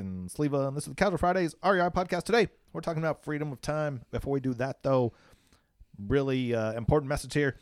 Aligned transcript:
Sleva, 0.00 0.68
and 0.68 0.76
this 0.76 0.84
is 0.84 0.88
the 0.88 0.94
Casual 0.94 1.18
Fridays 1.18 1.54
REI 1.62 1.90
podcast 1.90 2.22
today. 2.24 2.48
We're 2.72 2.80
talking 2.80 3.02
about 3.02 3.22
freedom 3.22 3.52
of 3.52 3.60
time. 3.60 4.02
Before 4.10 4.32
we 4.32 4.40
do 4.40 4.54
that, 4.54 4.82
though, 4.82 5.12
really 6.08 6.54
uh, 6.54 6.72
important 6.72 7.08
message 7.08 7.34
here 7.34 7.56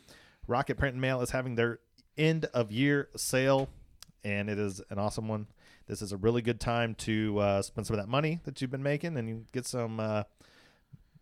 Rocket 0.47 0.77
Print 0.77 0.93
and 0.93 1.01
Mail 1.01 1.21
is 1.21 1.31
having 1.31 1.55
their 1.55 1.79
end 2.17 2.45
of 2.53 2.71
year 2.71 3.09
sale, 3.17 3.69
and 4.23 4.49
it 4.49 4.57
is 4.57 4.81
an 4.89 4.97
awesome 4.97 5.27
one. 5.27 5.47
This 5.87 6.01
is 6.01 6.13
a 6.13 6.17
really 6.17 6.41
good 6.41 6.61
time 6.61 6.95
to 6.95 7.37
uh, 7.39 7.61
spend 7.61 7.87
some 7.87 7.95
of 7.95 8.01
that 8.01 8.09
money 8.09 8.39
that 8.45 8.61
you've 8.61 8.71
been 8.71 8.83
making 8.83 9.17
and 9.17 9.27
you 9.27 9.45
get 9.51 9.65
some. 9.65 9.99
Uh, 9.99 10.23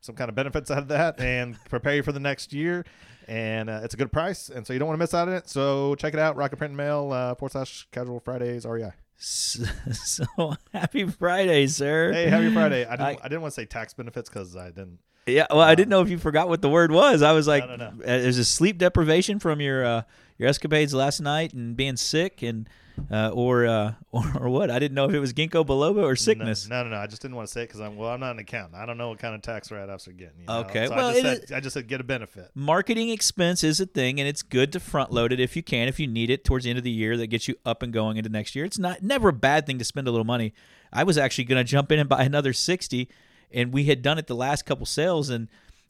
some 0.02 0.16
kind 0.16 0.30
of 0.30 0.36
benefits 0.36 0.72
out 0.72 0.80
of 0.80 0.88
that 0.90 1.20
and 1.20 1.58
prepare 1.70 1.96
you 1.96 2.04
for 2.04 2.12
the 2.12 2.20
next 2.20 2.54
year. 2.54 2.86
And 3.28 3.70
uh, 3.70 3.82
it's 3.84 3.94
a 3.94 3.98
good 3.98 4.12
price, 4.12 4.50
and 4.50 4.66
so 4.66 4.74
you 4.74 4.80
don't 4.80 4.88
want 4.88 4.98
to 4.98 5.04
miss 5.04 5.14
out 5.14 5.28
on 5.28 5.36
it. 5.36 5.48
So 5.48 5.94
check 5.96 6.14
it 6.14 6.20
out, 6.20 6.36
Rocket 6.36 6.58
Print 6.58 6.72
and 6.72 6.78
Mail 6.78 7.12
uh, 7.12 7.36
forward 7.36 7.52
slash 7.52 7.88
Casual 7.92 8.20
Fridays 8.20 8.66
REI. 8.66 8.92
So, 9.18 9.66
so 9.92 10.56
happy 10.74 11.06
Friday, 11.06 11.68
sir. 11.68 12.12
Hey, 12.12 12.28
happy 12.28 12.52
Friday! 12.52 12.86
I 12.86 12.92
didn't, 12.92 13.06
I, 13.06 13.18
I- 13.22 13.28
didn't 13.28 13.42
want 13.42 13.54
to 13.54 13.62
say 13.62 13.66
tax 13.66 13.94
benefits 13.94 14.30
because 14.30 14.56
I 14.56 14.68
didn't. 14.70 15.00
Yeah, 15.28 15.46
well, 15.52 15.62
I 15.62 15.76
didn't 15.76 15.90
know 15.90 16.02
if 16.02 16.10
you 16.10 16.18
forgot 16.18 16.50
what 16.50 16.64
the 16.64 16.70
word 16.70 16.92
was. 16.92 17.22
I 17.22 17.34
was 17.34 17.48
like, 17.48 17.68
no, 17.68 17.76
no. 17.76 17.86
uh, 17.88 17.92
there's 18.04 18.40
a 18.40 18.46
sleep 18.46 18.80
deprivation 18.80 19.38
from 19.38 19.62
your 19.62 19.86
uh, 19.86 20.02
your 20.40 20.50
escapades 20.50 20.94
last 20.94 21.20
night 21.20 21.54
and 21.54 21.76
being 21.76 21.98
sick 21.98 22.42
and 22.42 22.68
uh, 23.12 23.30
or, 23.30 23.66
uh, 23.66 23.94
or 24.12 24.24
or 24.40 24.50
what? 24.50 24.70
I 24.70 24.80
didn't 24.80 24.96
know 24.96 25.06
if 25.06 25.14
it 25.14 25.20
was 25.20 25.34
ginkgo 25.34 25.66
biloba 25.66 26.04
or 26.04 26.16
sickness. 26.16 26.68
No, 26.68 26.84
no, 26.84 26.90
no. 26.90 26.98
I 26.98 27.08
just 27.08 27.22
didn't 27.22 27.36
want 27.38 27.48
to 27.48 27.54
say 27.54 27.62
it 27.62 27.68
because 27.68 27.82
I'm 27.82 27.96
well. 27.96 28.10
I'm 28.10 28.20
not 28.20 28.32
an 28.32 28.40
accountant. 28.40 28.76
I 28.76 28.86
don't 28.86 28.98
know 28.98 29.10
what 29.10 29.20
kind 29.20 29.36
of 29.36 29.42
tax 29.42 29.72
write-offs 29.72 30.08
are 30.08 30.12
getting. 30.12 30.42
You 30.42 30.48
know? 30.48 30.60
Okay, 30.62 30.88
So 30.88 30.96
well, 30.96 31.08
I 31.08 31.22
just, 31.22 31.48
said, 31.48 31.58
I 31.58 31.60
just 31.60 31.74
said 31.76 31.88
get 31.88 32.02
a 32.02 32.04
benefit. 32.04 32.52
Marketing 32.56 33.10
expense 33.10 33.64
is 33.64 33.80
a 33.80 33.86
thing, 33.86 34.20
and 34.20 34.28
it's 34.28 34.42
good 34.42 34.72
to 34.74 34.80
front 34.80 35.12
load 35.12 35.32
it 35.32 35.40
if 35.40 35.56
you 35.56 35.64
can, 35.64 35.88
if 35.88 36.00
you 36.00 36.08
need 36.08 36.30
it 36.30 36.44
towards 36.44 36.64
the 36.66 36.72
end 36.72 36.78
of 36.78 36.84
the 36.84 36.92
year 36.92 37.16
that 37.18 37.28
gets 37.28 37.48
you 37.48 37.56
up 37.66 37.84
and 37.84 37.94
going 37.94 38.18
into 38.18 38.30
next 38.30 38.56
year. 38.56 38.66
It's 38.66 38.80
not 38.80 39.02
never 39.04 39.30
a 39.30 39.34
bad 39.34 39.66
thing 39.66 39.78
to 39.80 39.86
spend 39.86 40.08
a 40.08 40.12
little 40.12 40.26
money. 40.26 40.54
I 40.92 41.04
was 41.04 41.18
actually 41.18 41.46
going 41.46 41.64
to 41.64 41.70
jump 41.70 41.92
in 41.92 42.00
and 42.00 42.10
buy 42.10 42.24
another 42.24 42.54
sixty, 42.54 43.10
and 43.52 43.74
we 43.74 43.86
had 43.86 44.02
done 44.02 44.18
it 44.18 44.28
the 44.28 44.36
last 44.36 44.66
couple 44.66 44.86
sales, 44.86 45.30
and 45.30 45.48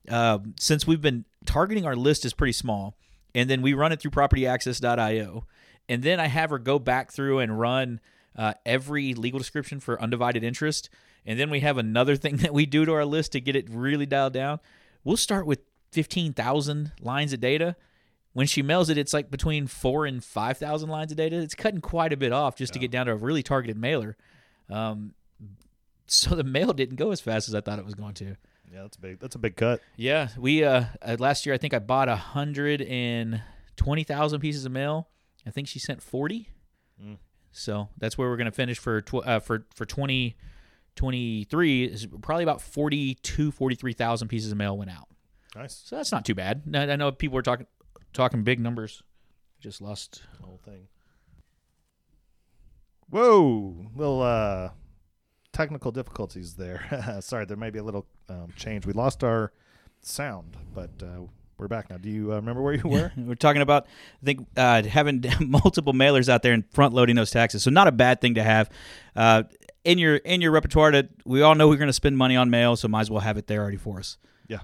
uh, 0.09 0.39
since 0.59 0.85
we've 0.85 1.01
been 1.01 1.25
targeting 1.45 1.85
our 1.85 1.95
list 1.95 2.25
is 2.25 2.33
pretty 2.33 2.53
small, 2.53 2.95
and 3.33 3.49
then 3.49 3.61
we 3.61 3.73
run 3.73 3.91
it 3.91 3.99
through 3.99 4.11
PropertyAccess.io, 4.11 5.45
and 5.87 6.03
then 6.03 6.19
I 6.19 6.27
have 6.27 6.49
her 6.49 6.59
go 6.59 6.79
back 6.79 7.11
through 7.11 7.39
and 7.39 7.59
run 7.59 7.99
uh, 8.35 8.53
every 8.65 9.13
legal 9.13 9.39
description 9.39 9.79
for 9.79 10.01
undivided 10.01 10.43
interest, 10.43 10.89
and 11.25 11.39
then 11.39 11.49
we 11.49 11.59
have 11.59 11.77
another 11.77 12.15
thing 12.15 12.37
that 12.37 12.53
we 12.53 12.65
do 12.65 12.85
to 12.85 12.93
our 12.93 13.05
list 13.05 13.31
to 13.33 13.41
get 13.41 13.55
it 13.55 13.69
really 13.69 14.05
dialed 14.05 14.33
down. 14.33 14.59
We'll 15.03 15.17
start 15.17 15.45
with 15.45 15.59
fifteen 15.91 16.33
thousand 16.33 16.91
lines 17.01 17.33
of 17.33 17.39
data. 17.39 17.75
When 18.33 18.45
she 18.45 18.61
mails 18.61 18.89
it, 18.89 18.97
it's 18.97 19.13
like 19.13 19.31
between 19.31 19.67
four 19.67 20.05
and 20.05 20.23
five 20.23 20.57
thousand 20.57 20.89
lines 20.89 21.11
of 21.11 21.17
data. 21.17 21.37
It's 21.37 21.55
cutting 21.55 21.81
quite 21.81 22.13
a 22.13 22.17
bit 22.17 22.31
off 22.31 22.55
just 22.55 22.73
to 22.73 22.79
get 22.79 22.91
down 22.91 23.07
to 23.07 23.13
a 23.13 23.15
really 23.15 23.43
targeted 23.43 23.77
mailer. 23.77 24.15
Um, 24.69 25.13
so 26.13 26.35
the 26.35 26.43
mail 26.43 26.73
didn't 26.73 26.95
go 26.95 27.11
as 27.11 27.21
fast 27.21 27.47
as 27.47 27.55
I 27.55 27.61
thought 27.61 27.79
it 27.79 27.85
was 27.85 27.95
going 27.95 28.13
to. 28.15 28.35
Yeah, 28.71 28.83
that's 28.83 28.97
a 28.97 28.99
big. 28.99 29.19
That's 29.19 29.35
a 29.35 29.39
big 29.39 29.55
cut. 29.55 29.81
Yeah, 29.95 30.29
we 30.37 30.63
uh, 30.63 30.85
uh 31.01 31.15
last 31.19 31.45
year 31.45 31.55
I 31.55 31.57
think 31.57 31.73
I 31.73 31.79
bought 31.79 32.07
a 32.07 32.15
hundred 32.15 32.81
and 32.83 33.41
twenty 33.75 34.03
thousand 34.03 34.41
pieces 34.41 34.65
of 34.65 34.71
mail. 34.71 35.09
I 35.45 35.51
think 35.51 35.67
she 35.67 35.79
sent 35.79 36.01
forty. 36.01 36.49
Mm. 37.03 37.17
So 37.51 37.89
that's 37.97 38.17
where 38.17 38.29
we're 38.29 38.37
gonna 38.37 38.51
finish 38.51 38.77
for 38.77 39.01
tw- 39.01 39.25
uh, 39.25 39.39
for 39.39 39.65
for 39.73 39.85
twenty 39.85 40.35
twenty 40.95 41.45
three. 41.45 41.85
Is 41.85 42.07
probably 42.21 42.43
about 42.43 42.61
42, 42.61 43.51
43,000 43.51 44.27
pieces 44.27 44.51
of 44.51 44.57
mail 44.57 44.77
went 44.77 44.91
out. 44.91 45.07
Nice. 45.55 45.81
So 45.85 45.95
that's 45.95 46.11
not 46.11 46.25
too 46.25 46.35
bad. 46.35 46.63
I 46.73 46.91
I 46.91 46.95
know 46.95 47.11
people 47.11 47.35
were 47.35 47.41
talking 47.41 47.65
talking 48.13 48.43
big 48.43 48.59
numbers. 48.59 49.01
Just 49.59 49.81
lost. 49.81 50.21
The 50.39 50.45
whole 50.45 50.59
thing. 50.63 50.87
Whoa, 53.09 53.87
little 53.95 54.21
uh, 54.21 54.69
technical 55.53 55.91
difficulties 55.91 56.55
there. 56.55 57.17
Sorry, 57.21 57.45
there 57.45 57.57
may 57.57 57.69
be 57.69 57.79
a 57.79 57.83
little 57.83 58.05
um, 58.29 58.49
change. 58.55 58.85
We 58.85 58.93
lost 58.93 59.23
our 59.23 59.51
sound, 60.01 60.57
but 60.73 60.91
uh, 61.01 61.21
we're 61.57 61.67
back 61.67 61.89
now. 61.89 61.97
Do 61.97 62.09
you 62.09 62.31
uh, 62.31 62.35
remember 62.37 62.61
where 62.61 62.73
you 62.73 62.83
were? 62.85 63.11
We're 63.17 63.35
talking 63.35 63.61
about, 63.61 63.87
I 64.21 64.25
think, 64.25 64.47
uh, 64.55 64.83
having 64.83 65.23
multiple 65.39 65.93
mailers 65.93 66.29
out 66.29 66.43
there 66.43 66.53
and 66.53 66.69
front 66.71 66.93
loading 66.93 67.15
those 67.15 67.31
taxes. 67.31 67.63
So 67.63 67.71
not 67.71 67.87
a 67.87 67.91
bad 67.91 68.21
thing 68.21 68.35
to 68.35 68.43
have 68.43 68.69
uh, 69.15 69.43
in 69.83 69.97
your 69.97 70.17
in 70.17 70.41
your 70.41 70.51
repertoire. 70.51 70.91
To 70.91 71.09
we 71.25 71.41
all 71.41 71.55
know 71.55 71.67
we're 71.67 71.77
going 71.77 71.87
to 71.87 71.93
spend 71.93 72.17
money 72.17 72.35
on 72.35 72.49
mail, 72.49 72.75
so 72.75 72.87
might 72.87 73.01
as 73.01 73.11
well 73.11 73.21
have 73.21 73.37
it 73.37 73.47
there 73.47 73.61
already 73.61 73.77
for 73.77 73.99
us. 73.99 74.17
yeah. 74.47 74.59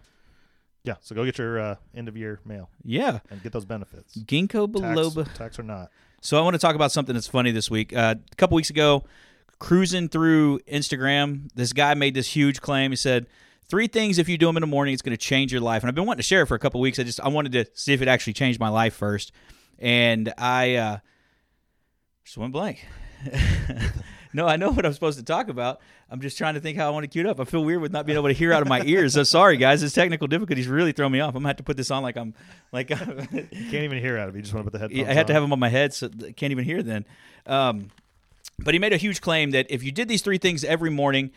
Yeah, 0.84 0.98
so 1.02 1.16
go 1.16 1.26
get 1.26 1.40
your 1.40 1.60
uh, 1.60 1.76
end 1.96 2.08
of 2.08 2.16
year 2.16 2.40
mail 2.46 2.70
Yeah, 2.84 3.18
and 3.32 3.42
get 3.42 3.52
those 3.52 3.66
benefits. 3.66 4.16
ginkgo 4.18 4.72
biloba. 4.72 5.26
Tax, 5.26 5.38
tax 5.38 5.60
or 5.60 5.64
not. 5.64 5.90
So 6.22 6.38
I 6.38 6.42
want 6.42 6.54
to 6.54 6.60
talk 6.60 6.76
about 6.76 6.92
something 6.92 7.16
that's 7.16 7.26
funny 7.28 7.50
this 7.50 7.72
week. 7.72 7.92
Uh, 7.92 8.14
a 8.32 8.36
couple 8.36 8.56
weeks 8.56 8.70
ago, 8.70 9.04
cruising 9.60 10.10
through 10.10 10.60
Instagram, 10.60 11.50
this 11.56 11.74
guy 11.74 11.94
made 11.94 12.14
this 12.14 12.28
huge 12.28 12.62
claim. 12.62 12.92
He 12.92 12.98
said, 12.98 13.28
three 13.68 13.88
things 13.88 14.18
if 14.18 14.30
you 14.30 14.38
do 14.38 14.46
them 14.48 14.58
in 14.58 14.62
the 14.62 14.68
morning, 14.68 14.94
it's 14.94 15.02
going 15.02 15.16
to 15.16 15.24
change 15.24 15.52
your 15.52 15.62
life. 15.62 15.84
And 15.84 15.90
I've 15.90 15.96
been 15.96 16.06
wanting 16.06 16.20
to 16.20 16.24
share 16.24 16.44
it 16.44 16.48
for 16.48 16.56
a 16.56 16.60
couple 16.60 16.82
weeks. 16.82 17.00
I 17.00 17.04
just 17.04 17.20
I 17.20 17.28
wanted 17.28 17.52
to 17.54 17.66
see 17.74 17.94
if 17.94 18.02
it 18.02 18.08
actually 18.08 18.34
changed 18.34 18.60
my 18.60 18.70
life 18.70 18.94
first. 18.94 19.32
And 19.80 20.34
I 20.38 20.76
uh, 20.76 20.98
just 22.24 22.38
went 22.38 22.54
blank. 22.54 22.86
no, 24.34 24.48
I 24.48 24.56
know 24.56 24.72
what 24.72 24.86
I'm 24.86 24.94
supposed 24.94 25.18
to 25.18 25.26
talk 25.26 25.50
about. 25.50 25.82
I'm 26.10 26.22
just 26.22 26.38
trying 26.38 26.54
to 26.54 26.60
think 26.60 26.78
how 26.78 26.88
I 26.88 26.90
want 26.92 27.04
to 27.04 27.08
cue 27.08 27.22
it 27.22 27.28
up. 27.28 27.40
I 27.40 27.46
feel 27.46 27.66
weird 27.66 27.82
with 27.82 27.92
not 27.92 28.06
being 28.06 28.18
able 28.18 28.28
to 28.28 28.34
hear 28.34 28.54
out 28.54 28.62
of 28.62 28.68
my 28.68 28.84
ears. 28.84 29.14
So 29.14 29.24
sorry, 29.24 29.58
guys. 29.58 29.82
This 29.82 29.94
technical 29.94 30.28
difficulties 30.28 30.68
really 30.68 30.92
throw 30.92 31.10
me 31.10 31.20
off. 31.20 31.30
I'm 31.30 31.42
gonna 31.42 31.50
have 31.50 31.58
to 31.58 31.64
put 31.64 31.78
this 31.78 31.92
on 31.92 32.04
like 32.04 32.16
I'm 32.16 32.34
like. 32.72 32.90
You 32.92 32.96
can't 32.96 33.84
even 33.84 33.98
hear 33.98 34.18
out 34.18 34.30
of 34.30 34.36
it. 34.36 34.38
You 34.38 34.44
just 34.44 34.54
want 34.54 34.68
to 34.68 34.72
put 34.72 34.78
the 34.78 34.80
headphones. 34.88 35.10
I 35.10 35.14
had 35.14 35.28
to 35.28 35.34
have 35.34 35.42
them 35.42 35.52
on 35.52 35.60
my 35.60 35.70
head, 35.70 35.94
so 35.94 36.10
I 36.24 36.32
can't 36.32 36.52
even 36.52 36.64
hear 36.64 36.84
then. 36.84 37.06
Um, 37.48 37.90
but 38.60 38.74
he 38.74 38.80
made 38.80 38.94
a 38.94 38.98
huge 38.98 39.22
claim 39.22 39.52
that 39.52 39.68
if 39.70 39.84
you 39.84 39.92
did 39.92 40.08
these 40.08 40.22
three 40.22 40.38
things 40.38 40.64
every 40.64 40.90
morning 40.90 41.32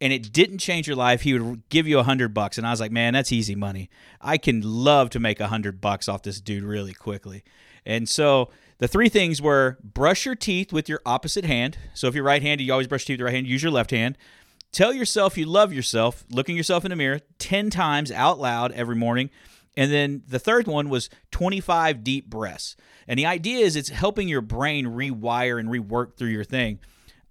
and 0.00 0.12
it 0.12 0.32
didn't 0.32 0.58
change 0.58 0.86
your 0.86 0.96
life, 0.96 1.22
he 1.22 1.38
would 1.38 1.68
give 1.68 1.86
you 1.86 1.98
a 1.98 2.02
hundred 2.02 2.34
bucks. 2.34 2.58
And 2.58 2.66
I 2.66 2.70
was 2.70 2.80
like, 2.80 2.92
man, 2.92 3.14
that's 3.14 3.32
easy 3.32 3.54
money. 3.54 3.88
I 4.20 4.38
can 4.38 4.60
love 4.62 5.10
to 5.10 5.20
make 5.20 5.40
a 5.40 5.48
hundred 5.48 5.80
bucks 5.80 6.08
off 6.08 6.22
this 6.22 6.40
dude 6.40 6.64
really 6.64 6.94
quickly. 6.94 7.44
And 7.86 8.08
so 8.08 8.50
the 8.78 8.88
three 8.88 9.08
things 9.08 9.40
were 9.40 9.78
brush 9.82 10.26
your 10.26 10.34
teeth 10.34 10.72
with 10.72 10.88
your 10.88 11.00
opposite 11.06 11.44
hand. 11.44 11.78
So 11.94 12.08
if 12.08 12.14
you're 12.14 12.24
right-handed, 12.24 12.64
you 12.64 12.72
always 12.72 12.88
brush 12.88 13.02
your 13.02 13.06
teeth 13.06 13.14
with 13.14 13.20
your 13.20 13.26
right 13.26 13.34
hand. 13.34 13.46
Use 13.46 13.62
your 13.62 13.72
left 13.72 13.90
hand. 13.90 14.18
Tell 14.72 14.92
yourself 14.92 15.38
you 15.38 15.46
love 15.46 15.72
yourself, 15.72 16.24
looking 16.30 16.56
yourself 16.56 16.84
in 16.84 16.90
the 16.90 16.96
mirror 16.96 17.20
10 17.38 17.70
times 17.70 18.10
out 18.10 18.40
loud 18.40 18.72
every 18.72 18.96
morning. 18.96 19.30
And 19.76 19.90
then 19.90 20.22
the 20.26 20.38
third 20.38 20.66
one 20.66 20.88
was 20.88 21.10
25 21.32 22.04
deep 22.04 22.30
breaths. 22.30 22.76
And 23.08 23.18
the 23.18 23.26
idea 23.26 23.64
is 23.64 23.76
it's 23.76 23.88
helping 23.88 24.28
your 24.28 24.40
brain 24.40 24.86
rewire 24.86 25.58
and 25.58 25.68
rework 25.68 26.16
through 26.16 26.28
your 26.28 26.44
thing. 26.44 26.78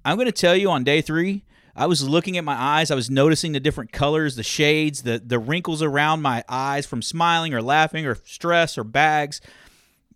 I'm 0.03 0.17
going 0.17 0.25
to 0.25 0.31
tell 0.31 0.55
you 0.55 0.69
on 0.69 0.83
day 0.83 1.01
three, 1.01 1.45
I 1.75 1.87
was 1.87 2.07
looking 2.07 2.37
at 2.37 2.43
my 2.43 2.55
eyes. 2.55 2.91
I 2.91 2.95
was 2.95 3.09
noticing 3.09 3.53
the 3.53 3.59
different 3.59 3.91
colors, 3.91 4.35
the 4.35 4.43
shades, 4.43 5.03
the, 5.03 5.21
the 5.25 5.39
wrinkles 5.39 5.81
around 5.81 6.21
my 6.21 6.43
eyes 6.49 6.85
from 6.85 7.01
smiling 7.01 7.53
or 7.53 7.61
laughing 7.61 8.05
or 8.05 8.15
stress 8.25 8.77
or 8.77 8.83
bags. 8.83 9.41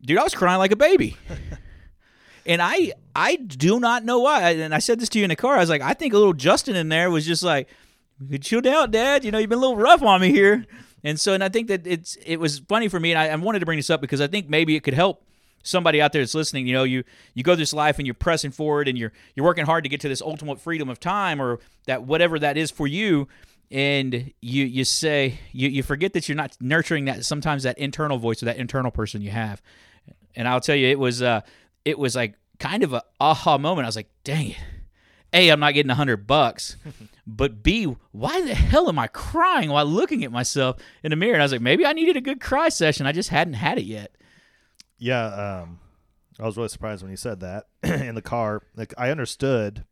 Dude, 0.01 0.19
I 0.19 0.23
was 0.23 0.35
crying 0.35 0.59
like 0.59 0.71
a 0.71 0.75
baby. 0.75 1.17
And 2.47 2.61
I 2.61 2.93
I 3.13 3.35
do 3.35 3.79
not 3.79 4.05
know 4.05 4.19
why. 4.19 4.51
And 4.51 4.73
I 4.73 4.79
said 4.79 4.99
this 4.99 5.09
to 5.09 5.19
you 5.19 5.25
in 5.25 5.29
the 5.29 5.35
car. 5.35 5.55
I 5.55 5.59
was 5.59 5.69
like, 5.69 5.81
I 5.81 5.93
think 5.93 6.13
a 6.13 6.17
little 6.17 6.33
Justin 6.33 6.77
in 6.77 6.87
there 6.87 7.11
was 7.11 7.25
just 7.25 7.43
like, 7.43 7.67
chill 8.39 8.61
down, 8.61 8.89
Dad. 8.89 9.25
You 9.25 9.31
know, 9.31 9.37
you've 9.37 9.49
been 9.49 9.57
a 9.57 9.61
little 9.61 9.75
rough 9.75 10.01
on 10.01 10.21
me 10.21 10.31
here. 10.31 10.65
And 11.07 11.17
so, 11.17 11.33
and 11.33 11.41
I 11.41 11.47
think 11.47 11.69
that 11.69 11.87
it's 11.87 12.17
it 12.25 12.35
was 12.35 12.59
funny 12.59 12.89
for 12.89 12.99
me, 12.99 13.13
and 13.13 13.19
I, 13.19 13.27
I 13.27 13.35
wanted 13.37 13.59
to 13.59 13.65
bring 13.65 13.79
this 13.79 13.89
up 13.89 14.01
because 14.01 14.19
I 14.19 14.27
think 14.27 14.49
maybe 14.49 14.75
it 14.75 14.81
could 14.83 14.93
help 14.93 15.23
somebody 15.63 16.01
out 16.01 16.11
there 16.11 16.21
that's 16.21 16.35
listening. 16.35 16.67
You 16.67 16.73
know, 16.73 16.83
you 16.83 17.05
you 17.33 17.43
go 17.43 17.55
this 17.55 17.71
life 17.71 17.97
and 17.97 18.05
you're 18.05 18.13
pressing 18.13 18.51
forward, 18.51 18.89
and 18.89 18.97
you're 18.97 19.13
you're 19.33 19.45
working 19.45 19.65
hard 19.65 19.85
to 19.85 19.89
get 19.89 20.01
to 20.01 20.09
this 20.09 20.21
ultimate 20.21 20.59
freedom 20.59 20.89
of 20.89 20.99
time, 20.99 21.41
or 21.41 21.59
that 21.85 22.03
whatever 22.03 22.37
that 22.39 22.57
is 22.57 22.71
for 22.71 22.87
you. 22.87 23.29
And 23.71 24.33
you 24.41 24.65
you 24.65 24.83
say 24.83 25.39
you 25.53 25.69
you 25.69 25.81
forget 25.81 26.11
that 26.11 26.27
you're 26.27 26.35
not 26.35 26.57
nurturing 26.59 27.05
that 27.05 27.23
sometimes 27.23 27.63
that 27.63 27.77
internal 27.77 28.17
voice 28.17 28.43
or 28.43 28.47
that 28.47 28.57
internal 28.57 28.91
person 28.91 29.21
you 29.21 29.31
have. 29.31 29.61
And 30.35 30.45
I'll 30.45 30.59
tell 30.59 30.75
you, 30.75 30.87
it 30.87 30.99
was 30.99 31.21
uh 31.21 31.39
it 31.85 31.97
was 31.97 32.17
like 32.17 32.35
kind 32.59 32.83
of 32.83 32.91
a 32.91 33.01
aha 33.21 33.57
moment. 33.57 33.85
I 33.85 33.87
was 33.87 33.95
like, 33.95 34.09
dang 34.25 34.51
it. 34.51 34.57
A, 35.33 35.49
I'm 35.49 35.59
not 35.59 35.73
getting 35.73 35.89
a 35.89 35.95
hundred 35.95 36.25
bucks, 36.27 36.77
but 37.27 37.61
B, 37.63 37.95
why 38.11 38.41
the 38.41 38.55
hell 38.55 38.87
am 38.89 38.97
I 38.97 39.07
crying 39.07 39.69
while 39.69 39.85
looking 39.85 40.23
at 40.23 40.31
myself 40.31 40.77
in 41.03 41.09
the 41.11 41.15
mirror? 41.15 41.33
And 41.33 41.41
I 41.41 41.45
was 41.45 41.51
like, 41.51 41.61
maybe 41.61 41.85
I 41.85 41.93
needed 41.93 42.15
a 42.17 42.21
good 42.21 42.39
cry 42.39 42.69
session. 42.69 43.05
I 43.05 43.11
just 43.11 43.29
hadn't 43.29 43.55
had 43.55 43.77
it 43.77 43.83
yet. 43.85 44.15
Yeah, 44.97 45.25
um, 45.63 45.79
I 46.39 46.45
was 46.45 46.55
really 46.57 46.69
surprised 46.69 47.01
when 47.03 47.11
you 47.11 47.17
said 47.17 47.41
that 47.41 47.65
in 47.83 48.15
the 48.15 48.21
car. 48.21 48.61
Like 48.75 48.93
I 48.97 49.09
understood 49.11 49.83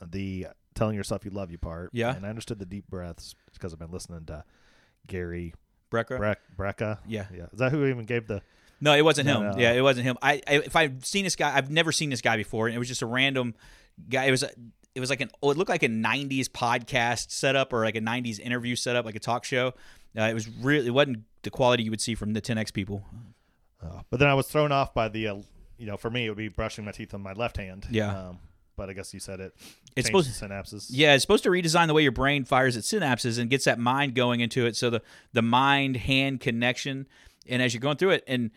the 0.00 0.46
telling 0.74 0.94
yourself 0.96 1.24
you 1.24 1.30
love 1.30 1.50
you 1.50 1.58
part. 1.58 1.90
Yeah. 1.92 2.14
And 2.14 2.24
I 2.24 2.28
understood 2.28 2.58
the 2.58 2.66
deep 2.66 2.86
breaths 2.88 3.34
because 3.52 3.72
I've 3.72 3.78
been 3.78 3.90
listening 3.90 4.24
to 4.26 4.44
Gary 5.06 5.54
Brecker. 5.90 6.16
Breck, 6.18 6.38
Brecka. 6.56 6.98
Yeah. 7.06 7.26
Yeah. 7.34 7.46
Is 7.52 7.58
that 7.58 7.72
who 7.72 7.84
even 7.86 8.04
gave 8.04 8.26
the? 8.28 8.42
No, 8.80 8.94
it 8.94 9.02
wasn't 9.04 9.26
No, 9.26 9.42
him. 9.42 9.50
no. 9.52 9.58
Yeah, 9.58 9.72
it 9.72 9.82
wasn't 9.82 10.06
him. 10.06 10.16
I, 10.22 10.40
I 10.46 10.54
if 10.60 10.74
I've 10.76 11.04
seen 11.04 11.24
this 11.24 11.36
guy, 11.36 11.54
I've 11.54 11.70
never 11.70 11.92
seen 11.92 12.08
this 12.08 12.22
guy 12.22 12.36
before, 12.38 12.66
and 12.66 12.74
it 12.74 12.78
was 12.78 12.88
just 12.88 13.02
a 13.02 13.06
random 13.06 13.54
guy. 14.08 14.24
It 14.24 14.30
was 14.30 14.42
a, 14.42 14.50
it 14.94 15.00
was 15.00 15.10
like 15.10 15.20
an 15.20 15.30
oh, 15.42 15.50
it 15.50 15.56
looked 15.56 15.70
like 15.70 15.82
a 15.82 15.88
'90s 15.88 16.46
podcast 16.46 17.30
setup 17.30 17.72
or 17.72 17.84
like 17.84 17.96
a 17.96 18.00
'90s 18.00 18.40
interview 18.40 18.76
setup, 18.76 19.04
like 19.04 19.16
a 19.16 19.20
talk 19.20 19.44
show. 19.44 19.74
Uh, 20.18 20.22
it 20.22 20.34
was 20.34 20.48
really 20.48 20.86
it 20.86 20.90
wasn't 20.90 21.24
the 21.42 21.50
quality 21.50 21.82
you 21.82 21.90
would 21.90 22.00
see 22.00 22.14
from 22.14 22.32
the 22.32 22.40
10x 22.40 22.72
people. 22.72 23.04
Uh, 23.82 24.00
but 24.10 24.20
then 24.20 24.28
I 24.28 24.34
was 24.34 24.46
thrown 24.46 24.72
off 24.72 24.92
by 24.92 25.08
the, 25.08 25.28
uh, 25.28 25.36
you 25.78 25.86
know, 25.86 25.96
for 25.96 26.10
me 26.10 26.26
it 26.26 26.28
would 26.28 26.36
be 26.38 26.48
brushing 26.48 26.84
my 26.84 26.92
teeth 26.92 27.14
on 27.14 27.22
my 27.22 27.32
left 27.32 27.56
hand. 27.56 27.86
Yeah. 27.90 28.28
Um, 28.28 28.38
but 28.76 28.90
I 28.90 28.92
guess 28.92 29.14
you 29.14 29.20
said 29.20 29.40
it. 29.40 29.54
It's 29.96 30.06
supposed- 30.06 30.28
the 30.40 30.46
synapses. 30.46 30.86
Yeah, 30.90 31.14
it's 31.14 31.22
supposed 31.22 31.44
to 31.44 31.50
redesign 31.50 31.86
the 31.86 31.94
way 31.94 32.02
your 32.02 32.12
brain 32.12 32.44
fires 32.44 32.76
its 32.76 32.90
synapses 32.92 33.38
and 33.38 33.50
gets 33.50 33.64
that 33.64 33.78
mind 33.78 34.14
going 34.14 34.40
into 34.40 34.66
it. 34.66 34.76
So 34.76 34.90
the 34.90 35.02
the 35.32 35.42
mind 35.42 35.96
hand 35.96 36.40
connection, 36.40 37.06
and 37.48 37.60
as 37.62 37.74
you're 37.74 37.80
going 37.80 37.96
through 37.96 38.10
it, 38.10 38.24
and 38.26 38.50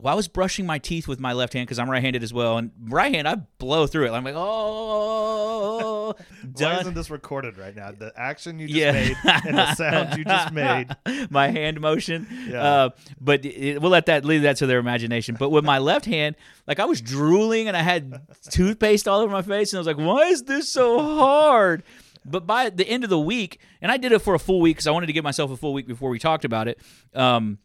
while 0.00 0.12
I 0.12 0.16
was 0.16 0.28
brushing 0.28 0.64
my 0.64 0.78
teeth 0.78 1.08
with 1.08 1.18
my 1.18 1.32
left 1.32 1.52
hand 1.54 1.66
because 1.66 1.78
I'm 1.80 1.90
right-handed 1.90 2.22
as 2.22 2.32
well, 2.32 2.56
and 2.56 2.70
right 2.88 3.12
hand 3.12 3.26
I 3.26 3.34
blow 3.58 3.86
through 3.88 4.06
it. 4.06 4.10
I'm 4.10 4.22
like, 4.22 4.34
oh, 4.36 6.14
Why 6.54 6.78
isn't 6.80 6.94
this 6.94 7.10
recorded 7.10 7.58
right 7.58 7.74
now? 7.74 7.90
The 7.90 8.12
action 8.16 8.58
you 8.60 8.68
just 8.68 8.78
Yeah. 8.78 8.92
made 8.92 9.16
and 9.46 9.58
the 9.58 9.74
sound 9.74 10.16
you 10.16 10.24
just 10.24 10.52
made. 10.52 10.86
my 11.30 11.48
hand 11.48 11.80
motion. 11.80 12.26
Yeah. 12.48 12.62
Uh, 12.62 12.90
but 13.20 13.44
it, 13.44 13.82
we'll 13.82 13.90
let 13.90 14.06
that 14.06 14.24
leave 14.24 14.42
that 14.42 14.56
to 14.58 14.66
their 14.66 14.78
imagination. 14.78 15.36
But 15.38 15.50
with 15.50 15.64
my 15.64 15.78
left 15.78 16.06
hand, 16.06 16.36
like 16.66 16.78
I 16.80 16.84
was 16.84 17.00
drooling 17.00 17.68
and 17.68 17.76
I 17.76 17.82
had 17.82 18.20
toothpaste 18.50 19.08
all 19.08 19.20
over 19.20 19.32
my 19.32 19.42
face, 19.42 19.72
and 19.72 19.78
I 19.78 19.80
was 19.80 19.86
like, 19.86 19.98
"Why 19.98 20.28
is 20.28 20.44
this 20.44 20.68
so 20.68 21.00
hard?" 21.00 21.82
But 22.24 22.46
by 22.46 22.70
the 22.70 22.88
end 22.88 23.04
of 23.04 23.10
the 23.10 23.18
week, 23.18 23.58
and 23.82 23.90
I 23.90 23.96
did 23.96 24.12
it 24.12 24.20
for 24.20 24.34
a 24.34 24.38
full 24.38 24.60
week 24.60 24.76
because 24.76 24.86
I 24.86 24.90
wanted 24.92 25.06
to 25.08 25.12
give 25.12 25.24
myself 25.24 25.50
a 25.50 25.56
full 25.56 25.72
week 25.72 25.86
before 25.86 26.10
we 26.10 26.18
talked 26.18 26.44
about 26.44 26.68
it. 26.68 26.78
Um, 27.14 27.58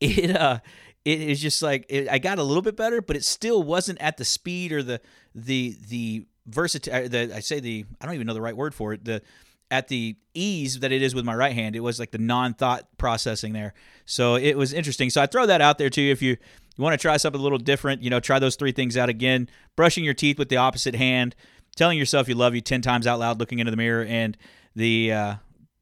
it 0.00 0.34
uh, 0.34 0.60
it 1.04 1.20
is 1.20 1.40
just 1.40 1.62
like 1.62 1.86
it, 1.88 2.08
I 2.08 2.18
got 2.18 2.38
a 2.38 2.42
little 2.42 2.62
bit 2.62 2.76
better, 2.76 3.00
but 3.00 3.16
it 3.16 3.24
still 3.24 3.62
wasn't 3.62 4.00
at 4.00 4.16
the 4.16 4.24
speed 4.24 4.72
or 4.72 4.82
the 4.82 5.00
the 5.34 5.76
the 5.88 6.26
versatility. 6.46 7.08
The 7.08 7.34
I 7.34 7.40
say 7.40 7.60
the 7.60 7.84
I 8.00 8.06
don't 8.06 8.14
even 8.14 8.26
know 8.26 8.34
the 8.34 8.42
right 8.42 8.56
word 8.56 8.74
for 8.74 8.92
it. 8.92 9.04
The 9.04 9.22
at 9.70 9.88
the 9.88 10.16
ease 10.34 10.80
that 10.80 10.90
it 10.90 11.00
is 11.00 11.14
with 11.14 11.24
my 11.24 11.34
right 11.34 11.54
hand, 11.54 11.76
it 11.76 11.80
was 11.80 12.00
like 12.00 12.10
the 12.10 12.18
non-thought 12.18 12.88
processing 12.98 13.52
there. 13.52 13.72
So 14.04 14.34
it 14.34 14.58
was 14.58 14.72
interesting. 14.72 15.10
So 15.10 15.22
I 15.22 15.26
throw 15.26 15.46
that 15.46 15.60
out 15.60 15.78
there 15.78 15.90
to 15.90 16.02
you 16.02 16.10
if 16.10 16.20
you 16.20 16.36
you 16.76 16.84
want 16.84 16.98
to 16.98 17.02
try 17.02 17.16
something 17.16 17.40
a 17.40 17.42
little 17.42 17.58
different. 17.58 18.02
You 18.02 18.10
know, 18.10 18.20
try 18.20 18.38
those 18.38 18.56
three 18.56 18.72
things 18.72 18.96
out 18.96 19.08
again. 19.08 19.48
Brushing 19.76 20.04
your 20.04 20.14
teeth 20.14 20.38
with 20.38 20.48
the 20.48 20.56
opposite 20.56 20.94
hand, 20.94 21.34
telling 21.76 21.98
yourself 21.98 22.28
you 22.28 22.34
love 22.34 22.54
you 22.54 22.60
ten 22.60 22.82
times 22.82 23.06
out 23.06 23.18
loud, 23.20 23.38
looking 23.38 23.58
into 23.58 23.70
the 23.70 23.76
mirror, 23.76 24.04
and 24.04 24.36
the 24.74 25.12
uh, 25.12 25.34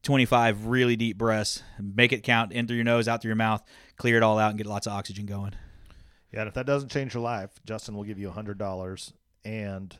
25 0.03 0.67
really 0.67 0.95
deep 0.95 1.17
breaths. 1.17 1.63
Make 1.79 2.13
it 2.13 2.23
count 2.23 2.51
in 2.51 2.67
through 2.67 2.77
your 2.77 2.85
nose, 2.85 3.07
out 3.07 3.21
through 3.21 3.29
your 3.29 3.35
mouth. 3.35 3.61
Clear 3.99 4.17
it 4.17 4.23
all 4.23 4.39
out 4.39 4.49
and 4.49 4.57
get 4.57 4.65
lots 4.65 4.87
of 4.87 4.93
oxygen 4.93 5.27
going. 5.27 5.53
Yeah, 6.31 6.41
and 6.41 6.47
if 6.47 6.53
that 6.55 6.65
doesn't 6.65 6.89
change 6.89 7.13
your 7.13 7.21
life, 7.21 7.51
Justin 7.65 7.95
will 7.95 8.03
give 8.03 8.17
you 8.17 8.29
a 8.29 8.31
hundred 8.31 8.57
dollars. 8.57 9.13
And 9.45 9.95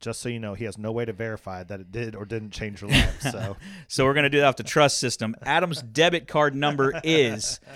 just 0.00 0.20
so 0.20 0.28
you 0.28 0.38
know, 0.38 0.54
he 0.54 0.64
has 0.64 0.76
no 0.76 0.92
way 0.92 1.04
to 1.04 1.12
verify 1.12 1.62
that 1.64 1.80
it 1.80 1.90
did 1.90 2.14
or 2.14 2.24
didn't 2.24 2.50
change 2.50 2.82
your 2.82 2.90
life. 2.90 3.22
So 3.22 3.56
So 3.88 4.04
we're 4.04 4.14
gonna 4.14 4.28
do 4.28 4.38
that 4.40 4.46
off 4.46 4.56
the 4.56 4.62
trust 4.62 4.98
system. 4.98 5.34
Adam's 5.42 5.80
debit 5.82 6.28
card 6.28 6.54
number 6.54 7.00
is. 7.02 7.58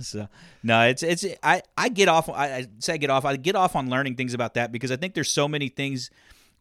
So 0.00 0.28
no, 0.62 0.80
it's 0.86 1.02
it's 1.02 1.26
I 1.42 1.60
I 1.76 1.90
get 1.90 2.08
off. 2.08 2.30
I, 2.30 2.54
I 2.54 2.66
say 2.78 2.96
get 2.96 3.10
off. 3.10 3.26
I 3.26 3.36
get 3.36 3.54
off 3.54 3.76
on 3.76 3.90
learning 3.90 4.16
things 4.16 4.32
about 4.32 4.54
that 4.54 4.72
because 4.72 4.90
I 4.90 4.96
think 4.96 5.12
there's 5.12 5.30
so 5.30 5.46
many 5.46 5.68
things 5.68 6.08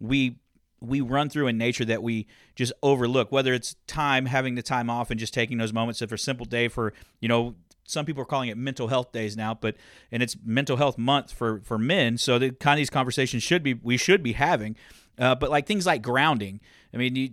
we 0.02 0.36
we 0.82 1.00
run 1.00 1.30
through 1.30 1.48
in 1.48 1.58
nature 1.58 1.86
that 1.86 2.04
we 2.04 2.28
just 2.58 2.74
overlook. 2.84 3.32
Whether 3.32 3.54
it's 3.54 3.78
time, 3.88 4.26
having 4.26 4.56
the 4.56 4.62
time 4.62 4.90
off, 4.90 5.10
and 5.10 5.18
just 5.18 5.34
taking 5.34 5.58
those 5.58 5.72
moments. 5.72 6.02
If 6.02 6.12
a 6.12 6.18
simple 6.18 6.46
day 6.46 6.68
for 6.68 6.92
you 7.22 7.30
know. 7.30 7.56
Some 7.88 8.06
people 8.06 8.22
are 8.22 8.26
calling 8.26 8.50
it 8.50 8.58
mental 8.58 8.90
health 8.90 9.12
days 9.12 9.36
now, 9.36 9.54
but 9.54 9.76
and 10.12 10.22
it's 10.22 10.36
mental 10.46 10.78
health 10.78 10.98
month 10.98 11.32
for 11.32 11.62
for 11.64 11.80
men. 11.80 12.18
So 12.18 12.38
the 12.38 12.52
kind 12.52 12.78
of 12.78 12.80
these 12.80 12.90
conversations 12.90 13.42
should 13.42 13.64
be 13.64 13.74
we 13.74 13.98
should 13.98 14.22
be 14.22 14.34
having, 14.34 14.76
uh, 15.18 15.36
but 15.36 15.50
like 15.50 15.66
things 15.66 15.86
like 15.86 16.02
grounding. 16.02 16.60
I 16.94 16.98
mean, 16.98 17.16
you, 17.16 17.30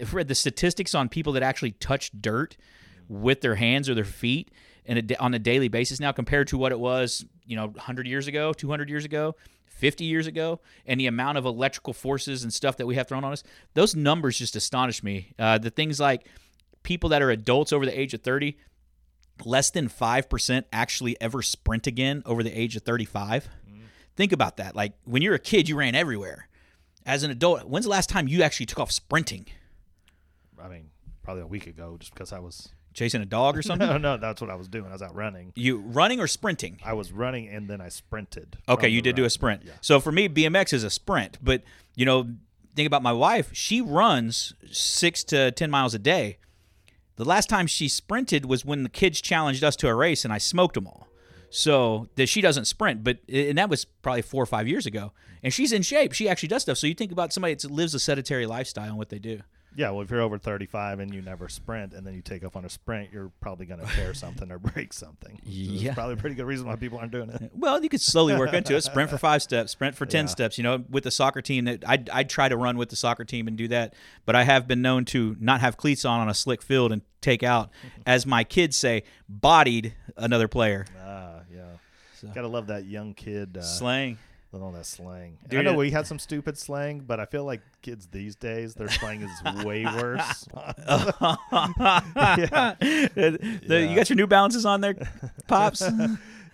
I've 0.00 0.14
read 0.14 0.28
the 0.28 0.34
statistics 0.34 0.94
on 0.94 1.08
people 1.08 1.34
that 1.34 1.42
actually 1.42 1.72
touch 1.72 2.10
dirt 2.18 2.56
with 3.08 3.42
their 3.42 3.56
hands 3.56 3.88
or 3.88 3.94
their 3.94 4.04
feet 4.04 4.50
in 4.84 4.96
a, 4.96 5.02
da- 5.02 5.16
on 5.20 5.34
a 5.34 5.38
daily 5.38 5.68
basis 5.68 6.00
now 6.00 6.12
compared 6.12 6.48
to 6.48 6.58
what 6.58 6.72
it 6.72 6.80
was, 6.80 7.24
you 7.44 7.56
know, 7.56 7.66
100 7.66 8.06
years 8.06 8.26
ago, 8.26 8.52
200 8.52 8.88
years 8.88 9.04
ago, 9.04 9.36
50 9.66 10.04
years 10.04 10.26
ago, 10.26 10.60
and 10.86 10.98
the 10.98 11.06
amount 11.06 11.38
of 11.38 11.44
electrical 11.44 11.92
forces 11.92 12.42
and 12.42 12.52
stuff 12.52 12.76
that 12.78 12.86
we 12.86 12.94
have 12.94 13.08
thrown 13.08 13.24
on 13.24 13.32
us. 13.32 13.42
Those 13.74 13.94
numbers 13.94 14.38
just 14.38 14.56
astonish 14.56 15.02
me. 15.02 15.34
Uh, 15.38 15.58
the 15.58 15.70
things 15.70 16.00
like 16.00 16.26
people 16.82 17.10
that 17.10 17.22
are 17.22 17.30
adults 17.30 17.72
over 17.72 17.84
the 17.84 17.98
age 17.98 18.14
of 18.14 18.22
30, 18.22 18.56
less 19.46 19.70
than 19.70 19.88
5% 19.88 20.64
actually 20.72 21.20
ever 21.20 21.42
sprint 21.42 21.86
again 21.86 22.22
over 22.26 22.42
the 22.42 22.52
age 22.58 22.76
of 22.76 22.82
35. 22.82 23.48
Think 24.14 24.32
about 24.32 24.58
that. 24.58 24.76
Like 24.76 24.92
when 25.04 25.22
you're 25.22 25.34
a 25.34 25.38
kid, 25.38 25.68
you 25.68 25.76
ran 25.76 25.94
everywhere. 25.94 26.48
As 27.06 27.22
an 27.22 27.30
adult, 27.30 27.64
when's 27.64 27.86
the 27.86 27.90
last 27.90 28.08
time 28.10 28.28
you 28.28 28.42
actually 28.42 28.66
took 28.66 28.78
off 28.78 28.92
sprinting? 28.92 29.46
I 30.62 30.68
mean, 30.68 30.90
probably 31.22 31.42
a 31.42 31.46
week 31.46 31.66
ago, 31.66 31.96
just 31.98 32.12
because 32.14 32.32
I 32.32 32.38
was 32.38 32.68
Chasing 32.94 33.22
a 33.22 33.26
dog 33.26 33.56
or 33.56 33.62
something? 33.62 33.88
no, 33.88 33.96
no, 33.96 34.16
that's 34.16 34.40
what 34.40 34.50
I 34.50 34.54
was 34.54 34.68
doing. 34.68 34.86
I 34.86 34.92
was 34.92 35.02
out 35.02 35.14
running. 35.14 35.52
You 35.56 35.78
running 35.78 36.20
or 36.20 36.26
sprinting? 36.26 36.78
I 36.84 36.92
was 36.92 37.12
running 37.12 37.48
and 37.48 37.68
then 37.68 37.80
I 37.80 37.88
sprinted. 37.88 38.58
Okay, 38.68 38.88
you 38.88 39.00
did 39.00 39.16
do 39.16 39.24
a 39.24 39.30
sprint. 39.30 39.62
Yeah. 39.64 39.72
So 39.80 40.00
for 40.00 40.12
me, 40.12 40.28
BMX 40.28 40.72
is 40.72 40.84
a 40.84 40.90
sprint. 40.90 41.38
But 41.42 41.62
you 41.96 42.04
know, 42.04 42.28
think 42.74 42.86
about 42.86 43.02
my 43.02 43.12
wife. 43.12 43.50
She 43.52 43.80
runs 43.80 44.52
six 44.70 45.24
to 45.24 45.50
ten 45.52 45.70
miles 45.70 45.94
a 45.94 45.98
day. 45.98 46.38
The 47.16 47.24
last 47.24 47.48
time 47.48 47.66
she 47.66 47.88
sprinted 47.88 48.46
was 48.46 48.64
when 48.64 48.82
the 48.82 48.88
kids 48.88 49.20
challenged 49.20 49.62
us 49.62 49.76
to 49.76 49.88
a 49.88 49.94
race, 49.94 50.24
and 50.24 50.32
I 50.32 50.38
smoked 50.38 50.74
them 50.74 50.86
all. 50.86 51.08
So 51.50 52.08
that 52.16 52.30
she 52.30 52.40
doesn't 52.40 52.64
sprint, 52.64 53.04
but 53.04 53.18
and 53.28 53.58
that 53.58 53.68
was 53.68 53.84
probably 53.84 54.22
four 54.22 54.42
or 54.42 54.46
five 54.46 54.66
years 54.66 54.86
ago. 54.86 55.12
And 55.42 55.52
she's 55.52 55.70
in 55.70 55.82
shape. 55.82 56.12
She 56.12 56.26
actually 56.26 56.48
does 56.48 56.62
stuff. 56.62 56.78
So 56.78 56.86
you 56.86 56.94
think 56.94 57.12
about 57.12 57.30
somebody 57.30 57.54
that 57.54 57.70
lives 57.70 57.94
a 57.94 58.00
sedentary 58.00 58.46
lifestyle 58.46 58.88
and 58.88 58.96
what 58.96 59.10
they 59.10 59.18
do. 59.18 59.42
Yeah, 59.74 59.90
well, 59.90 60.02
if 60.02 60.10
you're 60.10 60.20
over 60.20 60.36
35 60.38 61.00
and 61.00 61.14
you 61.14 61.22
never 61.22 61.48
sprint, 61.48 61.94
and 61.94 62.06
then 62.06 62.14
you 62.14 62.20
take 62.22 62.44
off 62.44 62.56
on 62.56 62.64
a 62.64 62.68
sprint, 62.68 63.10
you're 63.12 63.30
probably 63.40 63.64
going 63.66 63.80
to 63.80 63.86
tear 63.86 64.12
something 64.14 64.50
or 64.50 64.58
break 64.58 64.92
something. 64.92 65.38
So 65.44 65.48
Yeah. 65.50 65.94
Probably 65.94 66.14
a 66.14 66.16
pretty 66.18 66.36
good 66.36 66.44
reason 66.44 66.66
why 66.66 66.76
people 66.76 66.98
aren't 66.98 67.12
doing 67.12 67.30
it. 67.30 67.50
Well, 67.54 67.82
you 67.82 67.88
could 67.88 68.00
slowly 68.00 68.34
work 68.36 68.52
into 68.52 68.74
it. 68.76 68.82
Sprint 68.82 69.08
for 69.10 69.18
five 69.30 69.42
steps, 69.42 69.72
sprint 69.72 69.94
for 69.96 70.04
ten 70.06 70.24
Yeah. 70.24 70.30
steps. 70.30 70.58
You 70.58 70.64
know, 70.64 70.84
with 70.90 71.04
the 71.04 71.10
soccer 71.10 71.40
team, 71.42 71.64
that 71.64 71.84
I'd, 71.88 72.10
I'd 72.10 72.28
try 72.28 72.48
to 72.48 72.56
run 72.56 72.76
with 72.76 72.90
the 72.90 72.96
soccer 72.96 73.24
team 73.24 73.48
and 73.48 73.56
do 73.56 73.68
that. 73.68 73.94
But 74.26 74.36
I 74.36 74.42
have 74.44 74.68
been 74.68 74.82
known 74.82 75.04
to 75.06 75.36
not 75.40 75.60
have 75.60 75.76
cleats 75.76 76.04
on 76.04 76.20
on 76.20 76.28
a 76.28 76.34
slick 76.34 76.60
field 76.62 76.92
and 76.92 77.02
take 77.20 77.42
out, 77.42 77.70
as 78.06 78.26
my 78.26 78.44
kids 78.44 78.76
say, 78.76 79.04
bodied 79.28 79.94
another 80.16 80.48
player. 80.48 80.84
Ah, 81.00 81.40
yeah. 81.52 81.62
So- 82.20 82.28
Gotta 82.28 82.48
love 82.48 82.66
that 82.68 82.84
young 82.84 83.14
kid. 83.14 83.56
Uh, 83.56 83.62
Slang. 83.62 84.18
All 84.60 84.72
that 84.72 84.84
slang. 84.84 85.38
I 85.50 85.62
know 85.62 85.74
we 85.74 85.90
had 85.92 86.06
some 86.06 86.18
stupid 86.18 86.58
slang, 86.58 87.00
but 87.06 87.18
I 87.20 87.24
feel 87.24 87.44
like 87.44 87.62
kids 87.80 88.08
these 88.08 88.34
days, 88.36 88.74
their 88.74 88.88
slang 88.90 89.22
is 89.22 89.64
way 89.64 89.84
worse. 89.96 90.46
The- 92.12 93.38
Yeah. 93.68 93.78
You 93.78 93.94
got 93.96 94.08
your 94.10 94.16
New 94.16 94.26
Balances 94.26 94.66
on 94.66 94.80
there, 94.80 94.94
pops. 95.48 95.82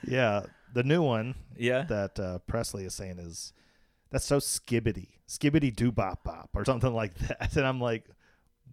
yeah, 0.07 0.43
the 0.73 0.83
new 0.83 1.03
one 1.03 1.35
yeah. 1.57 1.83
that 1.85 2.19
uh, 2.21 2.39
Presley 2.47 2.85
is 2.85 2.95
saying 2.95 3.19
is 3.19 3.53
that's 4.11 4.25
so 4.27 4.39
skibbity, 4.39 5.09
skibbity 5.29 5.75
doo 5.75 5.91
bop 5.93 6.25
bop 6.25 6.51
or 6.55 6.65
something 6.65 6.93
like 6.93 7.15
that, 7.19 7.57
and 7.57 7.67
I'm 7.67 7.81
like, 7.81 8.05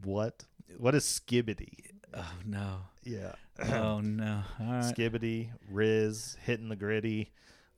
what? 0.04 0.44
What 0.78 0.94
is 0.96 1.04
skibbity? 1.06 1.86
Oh 2.14 2.32
no. 2.46 2.78
Yeah, 3.04 3.34
Oh 3.72 4.00
no. 4.02 4.42
All 4.60 4.66
right. 4.66 4.84
skibbity, 4.84 5.50
Riz, 5.70 6.38
hitting 6.46 6.70
the 6.70 6.76
gritty, 6.76 7.32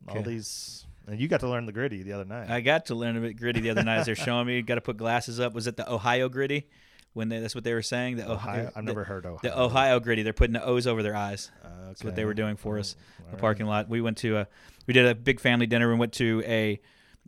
all 0.07 0.17
Okay. 0.19 0.29
these. 0.31 0.85
And 1.07 1.19
you 1.19 1.27
got 1.27 1.39
to 1.39 1.47
learn 1.47 1.65
the 1.65 1.71
gritty 1.71 2.03
the 2.03 2.13
other 2.13 2.25
night. 2.25 2.49
I 2.49 2.59
got 2.61 2.87
to 2.87 2.95
learn 2.95 3.15
a 3.17 3.21
bit 3.21 3.37
gritty 3.37 3.61
the 3.61 3.69
other 3.69 3.83
night 3.83 3.99
as 3.99 4.05
they're 4.07 4.15
showing 4.15 4.45
me. 4.47 4.61
Got 4.63 4.75
to 4.75 4.81
put 4.81 4.97
glasses 4.97 5.39
up. 5.39 5.53
Was 5.53 5.65
it 5.67 5.77
the 5.77 5.89
Ohio 5.91 6.27
gritty? 6.29 6.67
When 7.13 7.29
they, 7.29 7.39
that's 7.39 7.55
what 7.55 7.63
they 7.63 7.73
were 7.73 7.81
saying. 7.81 8.17
The 8.17 8.29
Ohio, 8.29 8.67
I've 8.67 8.73
the- 8.75 8.81
never 8.81 9.03
heard 9.05 9.25
Ohio. 9.25 9.39
The 9.41 9.59
Ohio 9.59 9.99
gritty. 10.01 10.21
They're 10.23 10.33
putting 10.33 10.53
the 10.53 10.63
O's 10.65 10.85
over 10.85 11.01
their 11.01 11.15
eyes. 11.15 11.49
That's 11.87 12.03
what 12.03 12.15
they 12.15 12.25
were 12.25 12.33
doing 12.33 12.57
for 12.57 12.77
us. 12.77 12.95
All 13.19 13.25
The 13.27 13.31
right. 13.31 13.41
parking 13.41 13.65
lot. 13.65 13.87
We 13.89 14.01
went 14.01 14.17
to 14.17 14.37
a. 14.39 14.47
We 14.85 14.93
did 14.93 15.05
a 15.05 15.15
big 15.15 15.39
family 15.39 15.65
dinner. 15.65 15.89
We 15.89 15.95
went 15.97 16.13
to 16.13 16.43
a 16.45 16.79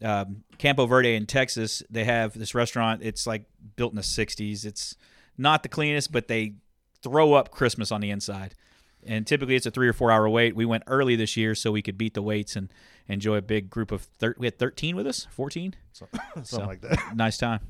um, 0.03 0.43
Campo 0.57 0.86
Verde 0.86 1.15
in 1.15 1.25
Texas. 1.25 1.81
They 1.89 2.03
have 2.03 2.38
this 2.38 2.53
restaurant. 2.53 3.01
It's 3.03 3.25
like 3.25 3.45
built 3.77 3.93
in 3.93 3.95
the 3.95 4.01
'60s. 4.01 4.65
It's 4.65 4.95
not 5.38 5.63
the 5.63 5.69
cleanest, 5.69 6.12
but 6.12 6.27
they 6.27 6.55
throw 7.01 7.33
up 7.33 7.50
Christmas 7.50 7.91
on 7.91 8.01
the 8.01 8.12
inside. 8.12 8.53
And 9.05 9.25
typically, 9.25 9.55
it's 9.55 9.65
a 9.65 9.71
three 9.71 9.87
or 9.87 9.93
four 9.93 10.11
hour 10.11 10.27
wait. 10.29 10.55
We 10.55 10.65
went 10.65 10.83
early 10.87 11.15
this 11.15 11.37
year 11.37 11.55
so 11.55 11.71
we 11.71 11.81
could 11.81 11.97
beat 11.97 12.13
the 12.13 12.21
waits 12.21 12.55
and 12.55 12.71
enjoy 13.07 13.35
a 13.37 13.41
big 13.41 13.69
group 13.69 13.91
of. 13.91 14.01
Thir- 14.03 14.35
we 14.37 14.47
had 14.47 14.59
13 14.59 14.95
with 14.95 15.07
us, 15.07 15.27
14. 15.31 15.75
So- 15.93 16.07
something 16.35 16.43
So- 16.43 16.65
like 16.65 16.81
that. 16.81 16.99
Nice 17.15 17.37
time. 17.37 17.61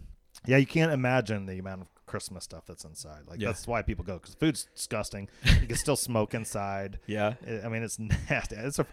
Yeah, 0.45 0.57
you 0.57 0.65
can't 0.65 0.91
imagine 0.91 1.45
the 1.45 1.59
amount 1.59 1.81
of 1.81 1.87
Christmas 2.05 2.43
stuff 2.45 2.63
that's 2.65 2.83
inside. 2.85 3.23
Like 3.27 3.39
Yeah. 3.39 3.49
that's 3.49 3.67
why 3.67 3.81
people 3.81 4.03
go 4.05 4.13
because 4.13 4.33
food's 4.35 4.67
disgusting. 4.73 5.27
you 5.61 5.67
can 5.67 5.75
still 5.75 5.95
smoke 6.09 6.33
inside. 6.33 6.99
Yeah. 7.07 7.33
I 7.47 7.65
I 7.65 7.69
mean, 7.69 7.83
it's 7.83 7.99
nasty. 7.99 8.55
It's 8.55 8.79
a, 8.79 8.85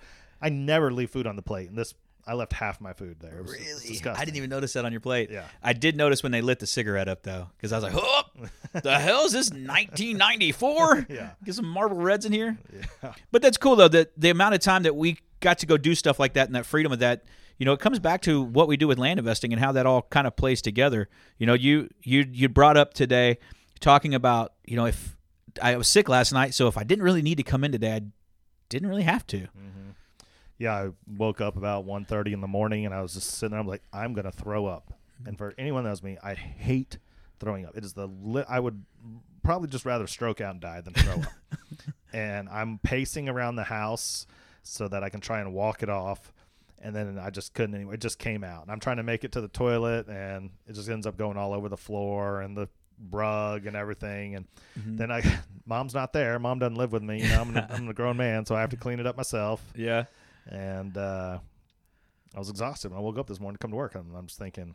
I 0.42 0.48
never 0.50 0.92
leave 0.92 1.10
food 1.10 1.26
on 1.26 1.36
the 1.36 1.42
plate, 1.42 1.68
and 1.70 1.78
this 1.78 1.94
I 2.26 2.34
left 2.34 2.52
half 2.52 2.80
my 2.80 2.92
food 2.92 3.20
there. 3.20 3.38
It 3.38 3.42
was, 3.42 3.52
Really? 3.52 3.86
disgusting. 3.86 4.20
I 4.20 4.24
didn't 4.24 4.36
even 4.38 4.50
notice 4.50 4.72
that 4.72 4.84
on 4.84 4.90
your 4.92 5.00
plate. 5.00 5.30
Yeah. 5.30 5.44
I 5.62 5.72
did 5.72 5.96
notice 5.96 6.22
when 6.24 6.32
they 6.32 6.40
lit 6.42 6.58
the 6.58 6.66
cigarette 6.66 7.08
up 7.08 7.22
though, 7.22 7.50
because 7.56 7.72
I 7.72 7.76
was 7.76 7.84
like, 7.84 7.92
"Oh, 7.94 8.22
the 8.82 8.98
hell 8.98 9.24
is 9.26 9.32
this 9.32 9.50
1994? 9.50 11.06
Yeah. 11.08 11.30
Get 11.44 11.54
some 11.54 11.66
Marlboro 11.66 11.98
Reds 11.98 12.24
in 12.26 12.32
here." 12.32 12.58
Yeah. 13.02 13.12
But 13.30 13.42
that's 13.42 13.56
cool 13.56 13.76
though. 13.76 13.88
That 13.88 14.18
the 14.20 14.30
amount 14.30 14.54
of 14.54 14.60
time 14.60 14.82
that 14.84 14.96
we 14.96 15.18
got 15.40 15.58
to 15.58 15.66
go 15.66 15.76
do 15.76 15.94
stuff 15.94 16.18
like 16.18 16.34
that 16.34 16.46
and 16.46 16.54
that 16.54 16.66
freedom 16.66 16.92
of 16.92 16.98
that, 17.00 17.24
you 17.58 17.66
know, 17.66 17.72
it 17.72 17.80
comes 17.80 17.98
back 17.98 18.22
to 18.22 18.42
what 18.42 18.68
we 18.68 18.76
do 18.76 18.88
with 18.88 18.98
land 18.98 19.18
investing 19.18 19.52
and 19.52 19.60
how 19.60 19.72
that 19.72 19.86
all 19.86 20.02
kind 20.02 20.26
of 20.26 20.36
plays 20.36 20.62
together. 20.62 21.08
You 21.38 21.46
know, 21.46 21.54
you 21.54 21.88
you 22.02 22.26
you 22.30 22.48
brought 22.48 22.76
up 22.76 22.94
today 22.94 23.38
talking 23.80 24.14
about 24.14 24.52
you 24.64 24.76
know 24.76 24.86
if 24.86 25.16
I 25.62 25.76
was 25.76 25.88
sick 25.88 26.08
last 26.08 26.32
night, 26.32 26.54
so 26.54 26.66
if 26.68 26.76
I 26.76 26.84
didn't 26.84 27.04
really 27.04 27.22
need 27.22 27.36
to 27.36 27.42
come 27.42 27.64
in 27.64 27.72
today, 27.72 27.94
I 27.94 28.00
didn't 28.68 28.88
really 28.88 29.04
have 29.04 29.26
to. 29.28 29.38
Mm-hmm. 29.38 29.90
Yeah, 30.58 30.74
I 30.74 30.88
woke 31.16 31.40
up 31.40 31.56
about 31.56 31.86
1.30 31.86 32.32
in 32.32 32.40
the 32.40 32.46
morning 32.46 32.86
and 32.86 32.94
I 32.94 33.02
was 33.02 33.14
just 33.14 33.30
sitting 33.32 33.50
there. 33.52 33.60
I'm 33.60 33.66
like, 33.66 33.82
I'm 33.92 34.14
gonna 34.14 34.32
throw 34.32 34.66
up. 34.66 34.92
And 35.24 35.36
for 35.36 35.54
anyone 35.58 35.84
that 35.84 35.90
knows 35.90 36.02
me, 36.02 36.18
I 36.22 36.34
hate 36.34 36.98
throwing 37.38 37.66
up. 37.66 37.76
It 37.76 37.84
is 37.84 37.92
the 37.94 38.06
li- 38.06 38.44
I 38.48 38.60
would 38.60 38.84
probably 39.42 39.68
just 39.68 39.84
rather 39.84 40.06
stroke 40.06 40.40
out 40.40 40.52
and 40.52 40.60
die 40.60 40.80
than 40.80 40.94
throw 40.94 41.14
up. 41.14 41.24
and 42.12 42.48
I'm 42.48 42.78
pacing 42.82 43.28
around 43.28 43.56
the 43.56 43.64
house 43.64 44.26
so 44.62 44.88
that 44.88 45.02
I 45.02 45.08
can 45.08 45.20
try 45.20 45.40
and 45.40 45.52
walk 45.52 45.82
it 45.82 45.88
off. 45.88 46.32
And 46.80 46.94
then 46.94 47.18
I 47.18 47.30
just 47.30 47.54
couldn't 47.54 47.74
anyway. 47.74 47.94
It 47.94 48.00
just 48.00 48.18
came 48.18 48.44
out. 48.44 48.62
And 48.62 48.70
I'm 48.70 48.80
trying 48.80 48.98
to 48.98 49.02
make 49.02 49.24
it 49.24 49.32
to 49.32 49.40
the 49.40 49.48
toilet, 49.48 50.08
and 50.08 50.50
it 50.66 50.74
just 50.74 50.88
ends 50.88 51.06
up 51.06 51.16
going 51.16 51.36
all 51.36 51.54
over 51.54 51.68
the 51.68 51.76
floor 51.76 52.42
and 52.42 52.56
the 52.56 52.68
rug 53.10 53.66
and 53.66 53.74
everything. 53.74 54.34
And 54.36 54.46
mm-hmm. 54.78 54.96
then 54.96 55.10
I, 55.10 55.22
mom's 55.66 55.94
not 55.94 56.12
there. 56.12 56.38
Mom 56.38 56.58
doesn't 56.58 56.76
live 56.76 56.92
with 56.92 57.02
me. 57.02 57.22
You 57.22 57.28
know, 57.28 57.40
I'm, 57.40 57.56
I'm 57.56 57.88
a 57.88 57.94
grown 57.94 58.16
man, 58.16 58.44
so 58.44 58.54
I 58.54 58.60
have 58.60 58.70
to 58.70 58.76
clean 58.76 59.00
it 59.00 59.06
up 59.06 59.16
myself 59.16 59.62
Yeah. 59.74 60.04
And 60.46 60.96
uh, 60.96 61.38
I 62.34 62.38
was 62.38 62.48
exhausted 62.50 62.90
when 62.90 62.98
I 62.98 63.02
woke 63.02 63.18
up 63.18 63.26
this 63.26 63.40
morning 63.40 63.56
to 63.56 63.58
come 63.58 63.70
to 63.70 63.76
work, 63.76 63.94
and 63.94 64.16
I'm 64.16 64.26
just 64.26 64.38
thinking, 64.38 64.74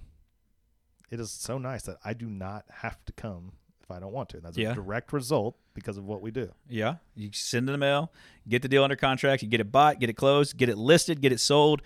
it 1.09 1.19
is 1.19 1.31
so 1.31 1.57
nice 1.57 1.83
that 1.83 1.97
I 2.03 2.13
do 2.13 2.29
not 2.29 2.65
have 2.69 3.03
to 3.05 3.13
come 3.13 3.53
if 3.83 3.91
I 3.91 3.99
don't 3.99 4.13
want 4.13 4.29
to. 4.29 4.39
That's 4.41 4.57
Yeah. 4.57 4.71
a 4.71 4.75
direct 4.75 5.11
result 5.13 5.57
because 5.73 5.97
of 5.97 6.05
what 6.05 6.21
we 6.21 6.31
do. 6.31 6.51
Yeah, 6.69 6.95
you 7.15 7.29
send 7.33 7.67
in 7.69 7.73
the 7.73 7.77
mail, 7.77 8.11
get 8.47 8.61
the 8.61 8.67
deal 8.69 8.83
under 8.83 8.95
contract, 8.95 9.41
you 9.43 9.49
get 9.49 9.59
it 9.59 9.71
bought, 9.71 9.99
get 9.99 10.09
it 10.09 10.13
closed, 10.17 10.57
get 10.57 10.69
it 10.69 10.77
listed, 10.77 11.21
get 11.21 11.31
it 11.31 11.39
sold, 11.39 11.81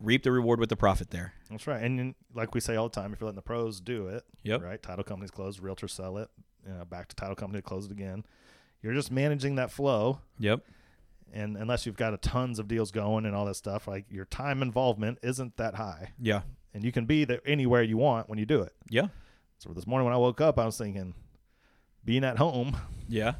reap 0.00 0.22
the 0.24 0.30
reward 0.32 0.60
with 0.60 0.68
the 0.68 0.76
profit 0.76 1.10
there. 1.10 1.32
That's 1.50 1.66
right. 1.66 1.82
And 1.82 2.14
like 2.34 2.54
we 2.54 2.60
say 2.60 2.76
all 2.76 2.88
the 2.88 3.00
time, 3.00 3.12
if 3.12 3.20
you're 3.20 3.26
letting 3.26 3.36
the 3.36 3.42
pros 3.42 3.80
do 3.80 4.08
it, 4.08 4.24
Yep. 4.42 4.62
right? 4.62 4.82
Title 4.82 5.04
companies 5.04 5.30
close, 5.30 5.58
realtors 5.60 5.90
sell 5.90 6.18
it, 6.18 6.28
you 6.66 6.72
know, 6.74 6.84
back 6.84 7.08
to 7.08 7.16
title 7.16 7.34
company 7.36 7.58
to 7.62 7.66
close 7.66 7.86
it 7.86 7.92
again. 7.92 8.24
You're 8.82 8.92
just 8.94 9.10
managing 9.10 9.54
that 9.56 9.70
flow. 9.70 10.20
Yep. 10.38 10.64
And 11.32 11.56
unless 11.56 11.84
you've 11.86 11.96
got 11.96 12.14
a 12.14 12.16
tons 12.16 12.58
of 12.58 12.68
deals 12.68 12.90
going 12.90 13.26
and 13.26 13.34
all 13.34 13.44
that 13.46 13.56
stuff, 13.56 13.86
like 13.88 14.06
your 14.10 14.24
time 14.24 14.62
involvement 14.62 15.18
isn't 15.22 15.56
that 15.56 15.74
high. 15.74 16.12
Yeah. 16.20 16.42
And 16.72 16.84
you 16.84 16.92
can 16.92 17.04
be 17.06 17.24
there 17.24 17.40
anywhere 17.46 17.82
you 17.82 17.96
want 17.96 18.28
when 18.28 18.38
you 18.38 18.46
do 18.46 18.62
it. 18.62 18.72
Yeah. 18.88 19.08
So 19.58 19.72
this 19.72 19.86
morning 19.86 20.04
when 20.04 20.14
I 20.14 20.18
woke 20.18 20.40
up, 20.40 20.58
I 20.58 20.64
was 20.66 20.78
thinking, 20.78 21.14
being 22.04 22.24
at 22.24 22.38
home 22.38 22.76
Yeah. 23.08 23.34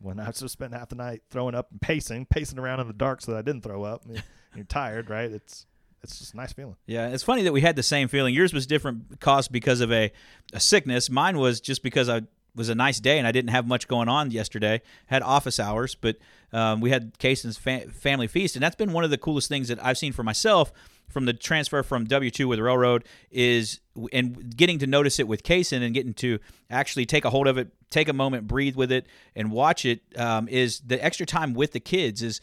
when 0.00 0.18
I 0.18 0.26
just 0.32 0.48
spent 0.50 0.72
half 0.72 0.88
the 0.88 0.94
night 0.96 1.22
throwing 1.30 1.54
up 1.54 1.70
and 1.70 1.80
pacing, 1.80 2.26
pacing 2.26 2.58
around 2.58 2.80
in 2.80 2.86
the 2.86 2.92
dark 2.92 3.20
so 3.20 3.32
that 3.32 3.38
I 3.38 3.42
didn't 3.42 3.62
throw 3.62 3.82
up. 3.84 4.04
You're 4.54 4.64
tired, 4.64 5.10
right? 5.10 5.30
It's 5.30 5.66
it's 6.02 6.18
just 6.20 6.34
a 6.34 6.36
nice 6.36 6.52
feeling. 6.52 6.76
Yeah. 6.86 7.08
It's 7.08 7.24
funny 7.24 7.42
that 7.42 7.52
we 7.52 7.60
had 7.62 7.74
the 7.74 7.82
same 7.82 8.06
feeling. 8.06 8.32
Yours 8.32 8.52
was 8.54 8.66
different 8.66 9.18
caused 9.20 9.50
because 9.50 9.80
of 9.80 9.90
a, 9.92 10.12
a 10.52 10.60
sickness. 10.60 11.10
Mine 11.10 11.36
was 11.38 11.60
just 11.60 11.82
because 11.82 12.08
I 12.08 12.22
was 12.56 12.68
a 12.68 12.74
nice 12.74 12.98
day 12.98 13.18
and 13.18 13.26
I 13.26 13.32
didn't 13.32 13.50
have 13.50 13.66
much 13.66 13.86
going 13.86 14.08
on 14.08 14.30
yesterday. 14.30 14.80
Had 15.06 15.22
office 15.22 15.60
hours, 15.60 15.94
but 15.94 16.16
um, 16.52 16.80
we 16.80 16.90
had 16.90 17.16
Cason's 17.18 17.58
fa- 17.58 17.88
family 17.90 18.26
feast, 18.26 18.56
and 18.56 18.62
that's 18.62 18.76
been 18.76 18.92
one 18.92 19.04
of 19.04 19.10
the 19.10 19.18
coolest 19.18 19.48
things 19.48 19.68
that 19.68 19.78
I've 19.84 19.98
seen 19.98 20.12
for 20.12 20.22
myself 20.22 20.72
from 21.08 21.24
the 21.24 21.32
transfer 21.32 21.82
from 21.82 22.04
W 22.06 22.30
two 22.30 22.48
with 22.48 22.58
Railroad 22.58 23.04
is 23.30 23.80
and 24.12 24.56
getting 24.56 24.78
to 24.80 24.86
notice 24.86 25.18
it 25.18 25.28
with 25.28 25.42
Kason 25.42 25.82
and 25.82 25.94
getting 25.94 26.14
to 26.14 26.38
actually 26.70 27.06
take 27.06 27.24
a 27.24 27.30
hold 27.30 27.46
of 27.46 27.58
it, 27.58 27.68
take 27.90 28.08
a 28.08 28.12
moment, 28.12 28.46
breathe 28.46 28.76
with 28.76 28.90
it, 28.90 29.06
and 29.34 29.50
watch 29.50 29.84
it 29.84 30.00
um, 30.18 30.48
is 30.48 30.80
the 30.80 31.02
extra 31.04 31.24
time 31.26 31.54
with 31.54 31.72
the 31.72 31.80
kids 31.80 32.22
is 32.22 32.40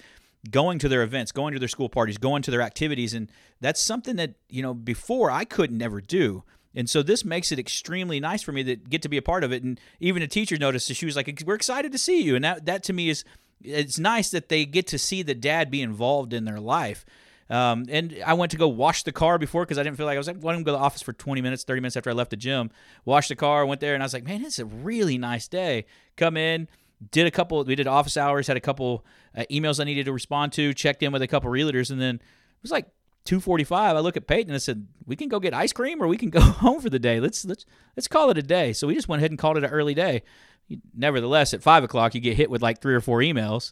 going 0.50 0.80
to 0.80 0.90
their 0.90 1.04
events, 1.04 1.32
going 1.32 1.54
to 1.54 1.60
their 1.60 1.68
school 1.70 1.90
parties, 1.90 2.18
going 2.18 2.42
to 2.44 2.52
their 2.52 2.62
activities, 2.62 3.14
and 3.14 3.30
that's 3.62 3.82
something 3.82 4.16
that 4.18 4.36
you 4.50 4.62
know 4.62 4.74
before 4.74 5.32
I 5.32 5.46
could 5.46 5.72
never 5.72 6.02
do. 6.02 6.44
And 6.76 6.90
so 6.90 7.04
this 7.04 7.24
makes 7.24 7.52
it 7.52 7.60
extremely 7.60 8.20
nice 8.20 8.42
for 8.42 8.52
me 8.52 8.64
to 8.64 8.76
get 8.76 9.02
to 9.04 9.10
be 9.10 9.18
a 9.18 9.22
part 9.22 9.44
of 9.44 9.52
it. 9.52 9.64
And 9.64 9.80
even 10.00 10.22
a 10.24 10.28
teacher 10.28 10.58
noticed 10.58 10.88
that 10.88 10.96
she 10.96 11.06
was 11.06 11.16
like, 11.16 11.44
"We're 11.46 11.56
excited 11.56 11.92
to 11.92 11.98
see 11.98 12.22
you," 12.22 12.36
and 12.36 12.44
that 12.44 12.66
that 12.66 12.84
to 12.84 12.94
me 12.94 13.10
is 13.10 13.24
it's 13.62 14.00
nice 14.00 14.32
that 14.32 14.50
they 14.50 14.66
get 14.66 14.88
to 14.88 14.98
see 14.98 15.22
the 15.24 15.36
dad 15.36 15.72
be 15.72 15.82
involved 15.82 16.34
in 16.34 16.46
their 16.46 16.60
life. 16.60 17.06
Um, 17.50 17.86
and 17.90 18.18
I 18.26 18.34
went 18.34 18.52
to 18.52 18.58
go 18.58 18.68
wash 18.68 19.04
the 19.04 19.12
car 19.12 19.38
before 19.38 19.64
because 19.64 19.78
I 19.78 19.84
didn't 19.84 19.98
feel 19.98 20.06
like 20.06 20.16
I 20.16 20.18
was 20.18 20.28
like 20.28 20.42
wanting 20.42 20.62
to 20.62 20.66
go 20.66 20.72
to 20.72 20.78
the 20.78 20.84
office 20.84 21.02
for 21.02 21.14
20 21.14 21.42
minutes, 21.42 21.64
30 21.64 21.82
minutes 21.82 21.98
after 21.98 22.10
I 22.10 22.14
left 22.14 22.32
the 22.32 22.38
gym. 22.38 22.72
Washed 23.06 23.30
the 23.30 23.36
car, 23.36 23.66
went 23.66 23.82
there, 23.82 23.94
and 23.94 24.02
I 24.02 24.06
was 24.06 24.14
like, 24.14 24.24
man, 24.24 24.44
it's 24.44 24.60
a 24.60 24.66
really 24.66 25.18
nice 25.18 25.48
day. 25.48 25.86
Come 26.16 26.38
in, 26.38 26.68
did 27.12 27.28
a 27.28 27.32
couple, 27.32 27.64
we 27.64 27.76
did 27.76 27.86
office 27.86 28.18
hours, 28.18 28.48
had 28.48 28.58
a 28.58 28.62
couple 28.62 29.06
uh, 29.36 29.44
emails 29.52 29.80
I 29.80 29.84
needed 29.84 30.06
to 30.06 30.14
respond 30.14 30.54
to, 30.54 30.74
checked 30.74 31.04
in 31.04 31.12
with 31.12 31.22
a 31.22 31.28
couple 31.28 31.50
realtors, 31.52 31.92
and 31.92 32.02
then 32.02 32.16
it 32.16 32.62
was 32.62 32.72
like 32.72 32.88
2:45. 33.26 33.72
I 33.72 34.00
look 34.00 34.18
at 34.18 34.28
Peyton 34.28 34.50
and 34.50 34.56
I 34.56 34.60
said, 34.60 34.88
we 35.06 35.16
can 35.16 35.30
go 35.30 35.40
get 35.40 35.54
ice 35.54 35.74
cream 35.74 36.02
or 36.02 36.08
we 36.08 36.18
can 36.18 36.30
go 36.30 36.42
home 36.42 36.82
for 36.82 36.90
the 36.90 37.00
day. 37.00 37.20
Let's 37.20 37.46
let's 37.46 37.66
let's 37.96 38.08
call 38.08 38.30
it 38.30 38.38
a 38.38 38.44
day. 38.44 38.74
So 38.74 38.88
we 38.88 38.96
just 38.96 39.08
went 39.08 39.22
ahead 39.22 39.32
and 39.32 39.40
called 39.40 39.58
it 39.58 39.64
an 39.64 39.70
early 39.70 39.94
day. 39.94 40.24
Nevertheless, 40.96 41.54
at 41.54 41.62
five 41.62 41.84
o'clock, 41.84 42.16
you 42.16 42.22
get 42.22 42.38
hit 42.38 42.50
with 42.50 42.62
like 42.62 42.82
three 42.82 42.96
or 42.96 43.02
four 43.02 43.20
emails, 43.20 43.72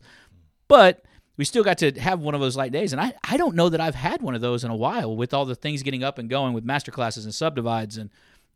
but 0.67 1.03
we 1.37 1.45
still 1.45 1.63
got 1.63 1.77
to 1.79 1.91
have 1.93 2.19
one 2.19 2.35
of 2.35 2.41
those 2.41 2.57
light 2.57 2.71
days. 2.71 2.91
And 2.91 3.01
I, 3.01 3.13
I 3.23 3.37
don't 3.37 3.55
know 3.55 3.69
that 3.69 3.81
I've 3.81 3.95
had 3.95 4.21
one 4.21 4.35
of 4.35 4.41
those 4.41 4.63
in 4.63 4.71
a 4.71 4.75
while 4.75 5.15
with 5.15 5.33
all 5.33 5.45
the 5.45 5.55
things 5.55 5.81
getting 5.81 6.03
up 6.03 6.17
and 6.17 6.29
going 6.29 6.53
with 6.53 6.65
master 6.65 6.91
classes 6.91 7.25
and 7.25 7.33
subdivides 7.33 7.97
and 7.97 8.09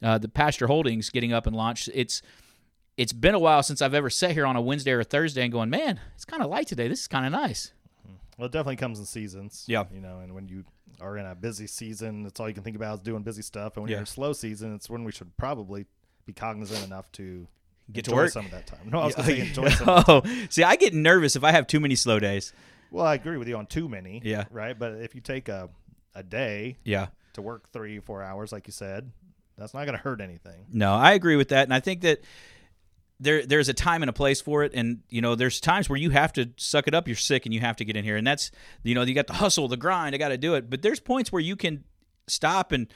uh, 0.03 0.17
the 0.17 0.27
pasture 0.27 0.67
holdings 0.67 1.09
getting 1.09 1.33
up 1.33 1.47
and 1.47 1.55
launched. 1.55 1.89
It's 1.93 2.21
it's 2.97 3.13
been 3.13 3.35
a 3.35 3.39
while 3.39 3.63
since 3.63 3.81
I've 3.81 3.93
ever 3.93 4.09
sat 4.09 4.31
here 4.31 4.45
on 4.45 4.55
a 4.55 4.61
Wednesday 4.61 4.91
or 4.91 5.01
a 5.01 5.03
Thursday 5.03 5.43
and 5.43 5.51
going, 5.51 5.69
man, 5.69 5.99
it's 6.15 6.25
kind 6.25 6.41
of 6.41 6.49
light 6.49 6.67
today. 6.67 6.87
This 6.87 7.01
is 7.01 7.07
kind 7.07 7.25
of 7.25 7.31
nice. 7.31 7.71
Well, 8.37 8.47
it 8.47 8.51
definitely 8.51 8.75
comes 8.77 8.99
in 8.99 9.05
seasons. 9.05 9.63
Yeah. 9.67 9.85
You 9.93 10.01
know, 10.01 10.19
and 10.19 10.33
when 10.35 10.47
you 10.47 10.63
are 11.01 11.17
in 11.17 11.25
a 11.25 11.35
busy 11.35 11.67
season, 11.67 12.23
that's 12.23 12.39
all 12.39 12.47
you 12.47 12.53
can 12.53 12.63
think 12.63 12.75
about 12.75 12.95
is 12.95 12.99
doing 13.01 13.23
busy 13.23 13.41
stuff. 13.41 13.75
And 13.77 13.83
when 13.83 13.89
Yeah. 13.89 13.95
you're 13.95 13.99
in 14.01 14.03
a 14.03 14.07
slow 14.07 14.33
season, 14.33 14.73
it's 14.75 14.89
when 14.89 15.03
we 15.03 15.11
should 15.11 15.35
probably 15.37 15.85
be 16.25 16.33
cognizant 16.33 16.83
enough 16.85 17.11
to 17.13 17.47
Get 17.91 18.05
to 18.05 18.11
enjoy 18.11 18.21
work. 18.23 18.31
some 18.31 18.45
of 18.45 18.51
that 18.51 18.65
time. 18.67 18.79
No, 18.91 18.99
I 18.99 19.05
was 19.05 19.15
going 19.15 19.27
to 19.29 19.35
say 19.35 19.47
enjoy 19.47 19.69
some. 19.69 20.03
oh, 20.07 20.21
see, 20.49 20.63
I 20.63 20.75
get 20.75 20.93
nervous 20.93 21.35
if 21.35 21.43
I 21.43 21.51
have 21.51 21.67
too 21.67 21.79
many 21.79 21.95
slow 21.95 22.19
days. 22.19 22.51
Well, 22.91 23.05
I 23.05 23.15
agree 23.15 23.37
with 23.37 23.47
you 23.47 23.55
on 23.57 23.67
too 23.67 23.87
many. 23.89 24.21
Yeah. 24.23 24.45
Right. 24.51 24.77
But 24.77 24.93
if 24.95 25.15
you 25.15 25.21
take 25.21 25.49
a, 25.49 25.69
a 26.13 26.23
day 26.23 26.77
Yeah. 26.83 27.07
to 27.33 27.41
work 27.41 27.69
three, 27.71 27.99
four 27.99 28.21
hours, 28.23 28.51
like 28.51 28.67
you 28.67 28.73
said, 28.73 29.11
that's 29.57 29.73
not 29.73 29.85
going 29.85 29.97
to 29.97 30.03
hurt 30.03 30.19
anything. 30.21 30.65
No, 30.71 30.93
I 30.93 31.13
agree 31.13 31.35
with 31.35 31.49
that, 31.49 31.63
and 31.63 31.73
I 31.73 31.79
think 31.79 32.01
that 32.01 32.19
there 33.19 33.45
there's 33.45 33.69
a 33.69 33.73
time 33.73 34.03
and 34.03 34.09
a 34.09 34.13
place 34.13 34.41
for 34.41 34.63
it, 34.63 34.73
and 34.73 34.99
you 35.09 35.21
know 35.21 35.35
there's 35.35 35.59
times 35.59 35.89
where 35.89 35.97
you 35.97 36.09
have 36.09 36.33
to 36.33 36.49
suck 36.57 36.87
it 36.87 36.93
up. 36.93 37.07
You're 37.07 37.15
sick, 37.15 37.45
and 37.45 37.53
you 37.53 37.61
have 37.61 37.77
to 37.77 37.85
get 37.85 37.95
in 37.95 38.03
here, 38.03 38.17
and 38.17 38.27
that's 38.27 38.51
you 38.83 38.95
know 38.95 39.03
you 39.03 39.13
got 39.13 39.27
the 39.27 39.33
hustle, 39.33 39.67
the 39.67 39.77
grind. 39.77 40.15
I 40.15 40.17
got 40.17 40.29
to 40.29 40.37
do 40.37 40.55
it, 40.55 40.69
but 40.69 40.81
there's 40.81 40.99
points 40.99 41.31
where 41.31 41.41
you 41.41 41.55
can 41.55 41.83
stop 42.27 42.71
and 42.71 42.87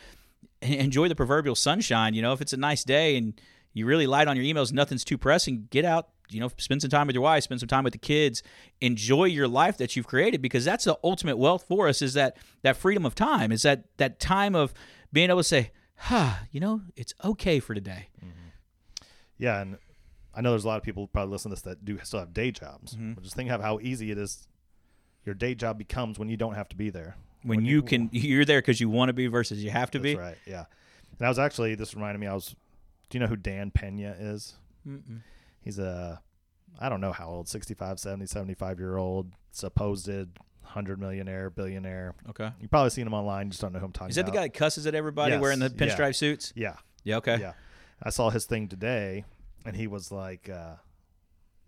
and 0.62 0.74
enjoy 0.76 1.08
the 1.08 1.16
proverbial 1.16 1.56
sunshine. 1.56 2.14
You 2.14 2.22
know, 2.22 2.34
if 2.34 2.42
it's 2.42 2.54
a 2.54 2.58
nice 2.58 2.84
day 2.84 3.16
and 3.18 3.40
you 3.74 3.86
really 3.86 4.08
light 4.08 4.28
on 4.28 4.36
your 4.36 4.46
emails, 4.46 4.74
nothing's 4.74 5.04
too 5.04 5.18
pressing. 5.18 5.68
Get 5.70 5.86
out. 5.86 6.10
You 6.30 6.40
know, 6.40 6.52
spend 6.58 6.82
some 6.82 6.92
time 6.92 7.08
with 7.08 7.16
your 7.16 7.24
wife, 7.24 7.44
spend 7.44 7.60
some 7.60 7.70
time 7.70 7.84
with 7.84 7.94
the 7.94 8.00
kids, 8.00 8.44
enjoy 8.82 9.26
your 9.26 9.48
life 9.48 9.78
that 9.78 9.96
you've 9.96 10.06
created 10.06 10.44
because 10.44 10.64
that's 10.64 10.84
the 10.84 10.96
ultimate 11.04 11.38
wealth 11.38 11.66
for 11.68 11.88
us 11.88 12.04
is 12.04 12.14
that 12.14 12.38
that 12.62 12.78
freedom 12.78 13.04
of 13.04 13.16
time, 13.16 13.52
is 13.52 13.64
that 13.64 13.86
that 13.98 14.20
time 14.20 14.54
of 14.54 14.72
being 15.12 15.32
able 15.32 15.40
to 15.40 15.44
say, 15.44 15.72
"Ha, 15.96 16.42
you 16.52 16.60
know, 16.60 16.82
it's 16.96 17.16
okay 17.24 17.60
for 17.60 17.74
today." 17.74 18.10
Mm-hmm. 18.24 18.50
Yeah, 19.40 19.62
and 19.62 19.78
I 20.36 20.42
know 20.42 20.52
there's 20.52 20.66
a 20.66 20.68
lot 20.68 20.78
of 20.78 20.84
people 20.84 21.08
probably 21.08 21.32
listening 21.32 21.56
to 21.56 21.62
this 21.62 21.74
that 21.74 21.84
do 21.86 22.00
still 22.04 22.20
have 22.20 22.34
day 22.34 22.52
jobs. 22.52 22.96
Mm-hmm. 22.96 23.22
Just 23.22 23.36
think 23.36 23.50
of 23.50 23.62
how 23.62 23.80
easy 23.82 24.12
it 24.12 24.18
is. 24.18 24.48
Your 25.26 25.36
day 25.36 25.56
job 25.56 25.78
becomes 25.78 26.18
when 26.18 26.30
you 26.30 26.38
don't 26.38 26.56
have 26.56 26.70
to 26.70 26.76
be 26.76 26.90
there. 26.90 27.16
when, 27.44 27.66
you, 27.66 27.82
can 27.82 28.10
you're 28.14 28.46
there 28.46 28.60
because 28.62 28.80
you 28.80 28.90
want 28.90 29.10
to 29.10 29.14
be 29.14 29.28
versus 29.28 29.64
you 29.64 29.70
have 29.70 29.92
to 29.92 30.00
be 30.00 30.16
right. 30.16 30.38
Yeah. 30.46 30.66
And 31.18 31.26
I 31.26 31.30
was 31.30 31.40
actually 31.40 31.76
this 31.76 31.94
reminded 31.94 32.20
me. 32.20 32.28
I 32.28 32.34
was. 32.34 32.56
Do 33.10 33.18
you 33.18 33.20
know 33.20 33.28
who 33.28 33.36
Dan 33.36 33.72
Pena 33.72 34.16
is? 34.20 34.56
Mm-mm. 34.88 35.22
He's 35.62 35.80
a. 35.80 36.22
I 36.80 36.88
don't 36.88 37.02
know 37.02 37.12
how 37.12 37.28
old, 37.30 37.50
65, 37.50 38.00
70, 38.00 38.28
75 38.28 38.80
year 38.80 38.96
old, 38.98 39.32
supposed 39.52 40.10
hundred 40.64 41.00
millionaire, 41.00 41.50
billionaire. 41.50 42.14
okay 42.30 42.52
You 42.62 42.68
probably 42.68 42.92
seen 42.92 43.08
him 43.08 43.14
online. 43.14 43.48
You 43.48 43.52
just 43.52 43.62
don't 43.62 43.74
know 43.74 43.80
who 43.80 43.86
I'm 43.88 43.92
talking 43.92 44.12
is 44.12 44.16
that 44.18 44.28
the 44.28 44.32
guy 44.32 44.42
that 44.44 44.54
cusses 44.54 44.86
at 44.86 44.94
everybody 44.94 45.32
Yes, 45.32 45.42
wearing 45.42 45.58
the 45.60 45.74
yeah. 45.76 45.86
pinstripe 45.88 46.16
suits 46.16 46.54
Yeah. 46.56 46.76
yeah 47.04 47.18
okay 47.18 47.38
Yeah. 47.40 47.54
I 48.04 48.12
saw 48.12 48.30
his 48.30 48.46
thing 48.46 48.68
today, 48.68 49.26
and 49.66 49.76
he 49.76 49.88
was 49.88 50.12
like 50.12 50.50
uh, 50.50 50.76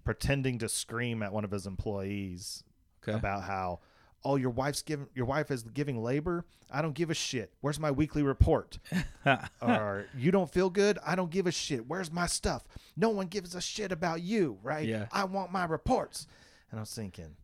pretending 0.03 0.59
to 0.59 0.69
scream 0.69 1.23
at 1.23 1.31
one 1.31 1.43
of 1.43 1.51
his 1.51 1.65
employees 1.65 2.63
okay 3.03 3.17
about 3.17 3.43
how, 3.43 3.79
oh, 4.23 4.35
your 4.35 4.49
wife's 4.49 4.81
giving 4.81 5.07
your 5.13 5.25
wife 5.25 5.51
is 5.51 5.63
giving 5.63 6.01
labor. 6.01 6.45
I 6.71 6.81
don't 6.81 6.93
give 6.93 7.09
a 7.09 7.13
shit. 7.13 7.53
Where's 7.61 7.79
my 7.79 7.91
weekly 7.91 8.23
report? 8.23 8.79
or 9.61 10.05
you 10.17 10.31
don't 10.31 10.49
feel 10.49 10.69
good. 10.69 10.97
I 11.05 11.15
don't 11.15 11.29
give 11.31 11.47
a 11.47 11.51
shit. 11.51 11.87
Where's 11.87 12.11
my 12.11 12.27
stuff? 12.27 12.63
No 12.95 13.09
one 13.09 13.27
gives 13.27 13.55
a 13.55 13.61
shit 13.61 13.91
about 13.91 14.21
you, 14.21 14.57
right? 14.63 14.87
Yeah. 14.87 15.07
I 15.11 15.25
want 15.25 15.51
my 15.51 15.65
reports. 15.65 16.27
And 16.69 16.79
I 16.79 16.81
was 16.81 16.93
thinking, 16.93 17.35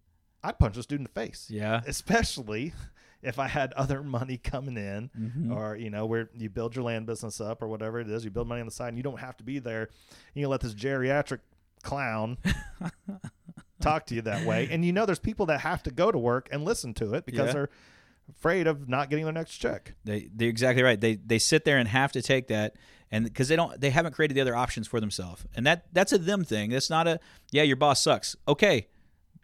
I'd 0.43 0.57
punch 0.59 0.75
this 0.75 0.85
dude 0.85 0.99
in 0.99 1.03
the 1.03 1.09
face. 1.09 1.47
yeah 1.49 1.81
Especially 1.85 2.73
if 3.21 3.39
I 3.39 3.47
had 3.47 3.74
other 3.77 4.03
money 4.03 4.38
coming 4.38 4.77
in, 4.77 5.09
Mm-hmm. 5.19 5.51
or 5.51 5.75
you 5.75 5.89
know, 5.89 6.05
where 6.05 6.29
you 6.36 6.50
build 6.50 6.75
your 6.75 6.83
land 6.86 7.05
business 7.05 7.39
up 7.41 7.62
or 7.62 7.67
whatever 7.67 8.00
it 8.00 8.09
is, 8.09 8.24
you 8.25 8.31
build 8.31 8.47
money 8.47 8.62
on 8.62 8.67
the 8.67 8.71
side, 8.71 8.89
and 8.89 8.97
you 8.97 9.03
don't 9.03 9.19
have 9.19 9.38
to 9.38 9.43
be 9.43 9.59
there. 9.59 9.89
You 10.33 10.47
let 10.47 10.62
this 10.62 10.74
geriatric 10.74 11.39
clown 11.83 12.38
talk 13.81 14.05
to 14.07 14.15
you 14.15 14.21
that 14.24 14.45
way, 14.45 14.67
and 14.71 14.83
you 14.83 14.91
know, 14.91 15.05
there's 15.05 15.19
people 15.19 15.45
that 15.47 15.62
have 15.62 15.83
to 15.83 15.91
go 15.91 16.12
to 16.12 16.17
work 16.17 16.50
and 16.51 16.63
listen 16.65 16.93
to 16.95 17.13
it 17.13 17.25
because 17.25 17.47
Yeah. 17.47 17.53
they're 17.53 17.69
afraid 18.29 18.67
of 18.67 18.89
not 18.89 19.09
getting 19.09 19.24
their 19.25 19.33
next 19.33 19.57
check. 19.57 19.93
They 20.03 20.29
they're 20.33 20.50
exactly 20.50 20.83
right. 20.83 21.00
They 21.00 21.15
they 21.15 21.39
sit 21.39 21.63
there 21.65 21.77
and 21.77 21.88
have 21.88 22.12
to 22.13 22.21
take 22.21 22.47
that, 22.47 22.75
and 23.12 23.24
because 23.25 23.47
they 23.47 23.55
don't 23.55 23.79
they 23.79 23.89
haven't 23.91 24.13
created 24.13 24.36
the 24.36 24.41
other 24.41 24.55
options 24.55 24.88
for 24.88 25.00
themselves, 25.00 25.45
and 25.55 25.65
that 25.65 25.86
that's 25.93 26.12
a 26.12 26.17
them 26.17 26.43
thing. 26.43 26.71
That's 26.71 26.89
not 26.89 27.07
a 27.07 27.19
yeah 27.51 27.63
your 27.63 27.77
boss 27.77 28.01
sucks. 28.01 28.36
Okay, 28.47 28.88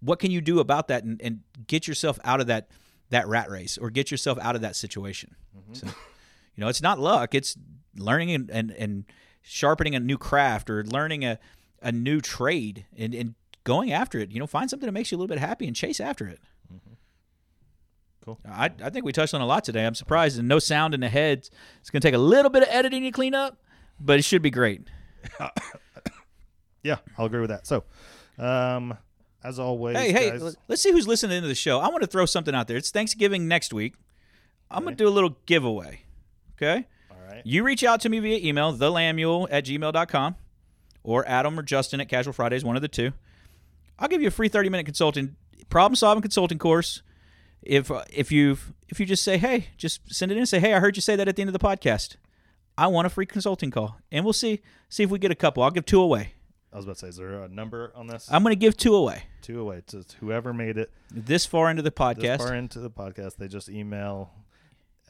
what 0.02 0.20
can 0.20 0.32
you 0.32 0.42
do 0.42 0.60
about 0.60 0.88
that 0.90 1.04
and, 1.04 1.22
and 1.22 1.42
get 1.68 1.88
yourself 1.88 2.20
out 2.24 2.42
of 2.42 2.48
that 2.48 2.68
that 3.14 3.28
rat 3.28 3.50
race 3.50 3.78
or 3.78 3.90
get 3.90 4.12
yourself 4.12 4.38
out 4.40 4.56
of 4.56 4.62
that 4.62 4.76
situation? 4.76 5.36
So, 5.72 5.88
you 5.88 6.62
know, 6.62 6.68
it's 6.68 6.82
not 6.82 7.00
luck. 7.00 7.34
It's 7.34 7.58
learning 7.96 8.32
and, 8.32 8.50
and, 8.52 8.72
and 8.72 9.06
sharpening 9.42 9.96
a 9.96 10.00
new 10.00 10.18
craft 10.18 10.70
or 10.70 10.84
learning 10.84 11.26
a, 11.26 11.40
a 11.82 11.92
new 11.92 12.22
trade 12.22 12.86
and, 12.98 13.16
and 13.16 13.36
going 13.64 13.92
after 13.92 14.20
it. 14.20 14.32
You 14.32 14.40
know, 14.40 14.48
find 14.48 14.70
something 14.70 14.86
that 14.86 14.94
makes 14.94 15.12
you 15.12 15.18
a 15.18 15.20
little 15.20 15.34
bit 15.34 15.40
happy 15.40 15.66
and 15.68 15.76
chase 15.76 16.00
after 16.00 16.28
it. 16.28 16.40
Cool. 18.24 18.40
I, 18.48 18.72
I 18.82 18.90
think 18.90 19.04
we 19.04 19.12
touched 19.12 19.34
on 19.34 19.42
a 19.42 19.46
lot 19.46 19.66
today. 19.66 19.86
I'm 19.86 19.96
surprised. 19.96 20.40
And 20.40 20.48
no 20.48 20.60
sound 20.60 20.94
in 20.94 21.02
the 21.02 21.10
head. 21.10 21.40
It's 21.80 21.90
going 21.90 22.00
to 22.00 22.08
take 22.08 22.16
a 22.16 22.20
little 22.20 22.50
bit 22.50 22.64
of 22.64 22.70
editing 22.72 23.04
to 23.04 23.12
clean 23.12 23.36
up, 23.36 23.58
but 24.00 24.18
it 24.18 24.24
should 24.24 24.42
be 24.42 24.52
great. 24.52 24.88
Yeah, 26.84 26.98
I'll 27.18 27.26
agree 27.26 27.40
with 27.40 27.50
that. 27.50 27.66
So, 27.66 27.86
um, 28.38 28.98
as 29.44 29.60
always, 29.60 29.98
Hey, 29.98 30.12
hey, 30.12 30.32
guys, 30.32 30.56
let's 30.68 30.82
see 30.82 30.92
who's 30.92 31.08
listening 31.08 31.42
to 31.42 31.48
the 31.48 31.56
show. 31.56 31.80
I 31.80 31.90
want 31.90 32.02
to 32.02 32.08
throw 32.08 32.26
something 32.26 32.54
out 32.56 32.68
there. 32.68 32.78
It's 32.78 32.92
Thanksgiving 32.92 33.48
next 33.48 33.74
week. 33.74 33.96
I'm 34.72 34.84
going 34.84 34.96
to 34.96 35.04
do 35.04 35.08
a 35.08 35.12
little 35.12 35.38
giveaway. 35.46 36.02
Okay? 36.56 36.88
all 37.12 37.18
right, 37.28 37.42
You 37.46 37.64
reach 37.64 37.84
out 37.84 38.00
to 38.02 38.10
me 38.10 38.20
via 38.20 38.38
email, 38.48 38.74
thelandmule 38.74 39.48
at 39.52 39.66
gmail.com, 39.66 40.36
or 41.04 41.28
Adam 41.28 41.60
or 41.60 41.64
Justin 41.64 42.00
at 42.02 42.10
Casual 42.10 42.34
Fridays, 42.34 42.64
one 42.64 42.76
of 42.76 42.82
the 42.82 42.88
two. 42.88 43.12
I'll 44.00 44.08
give 44.08 44.22
you 44.22 44.28
a 44.28 44.32
free 44.32 44.50
30 44.50 44.70
minute 44.70 44.86
consulting, 44.86 45.36
problem 45.70 45.96
solving 45.96 46.22
consulting 46.22 46.58
course. 46.58 47.02
If 47.62 47.90
uh, 47.92 48.04
if 48.10 48.32
you 48.32 48.58
if 48.90 49.00
you 49.00 49.06
just 49.06 49.24
say, 49.24 49.38
hey, 49.38 49.68
just 49.78 50.14
send 50.14 50.32
it 50.32 50.36
in 50.36 50.40
and 50.40 50.50
say, 50.50 50.60
hey, 50.60 50.74
I 50.74 50.80
heard 50.80 50.98
you 50.98 51.02
say 51.02 51.16
that 51.16 51.28
at 51.28 51.36
the 51.36 51.42
end 51.42 51.50
of 51.50 51.54
the 51.54 51.60
podcast. 51.60 52.18
I 52.78 52.88
want 52.88 53.06
a 53.06 53.10
free 53.10 53.26
consulting 53.26 53.72
call, 53.72 53.98
and 54.12 54.26
we'll 54.26 54.34
see 54.34 54.62
see 54.90 55.04
if 55.04 55.10
we 55.10 55.20
get 55.20 55.32
a 55.32 55.36
couple. 55.36 55.64
I'll 55.64 55.72
give 55.72 55.86
two 55.86 56.02
away. 56.02 56.34
I 56.74 56.76
was 56.78 56.86
about 56.86 56.96
to 56.96 57.02
say, 57.02 57.08
is 57.10 57.18
there 57.18 57.44
a 57.44 57.48
number 57.48 57.92
on 57.96 58.08
this? 58.08 58.28
I'm 58.32 58.42
going 58.42 58.52
to 58.54 58.60
give 58.60 58.76
two 58.76 58.96
away. 58.96 59.24
Two 59.44 59.60
away 59.62 59.84
to 59.88 60.04
whoever 60.20 60.54
made 60.54 60.78
it 60.78 60.92
This 61.12 61.46
far 61.46 61.70
into 61.70 61.84
the 61.84 61.92
this 61.92 61.96
podcast, 61.98 62.38
far 62.40 62.56
into 62.56 62.80
the 62.80 62.90
podcast. 62.90 63.36
They 63.38 63.48
just 63.48 63.70
email 63.70 64.32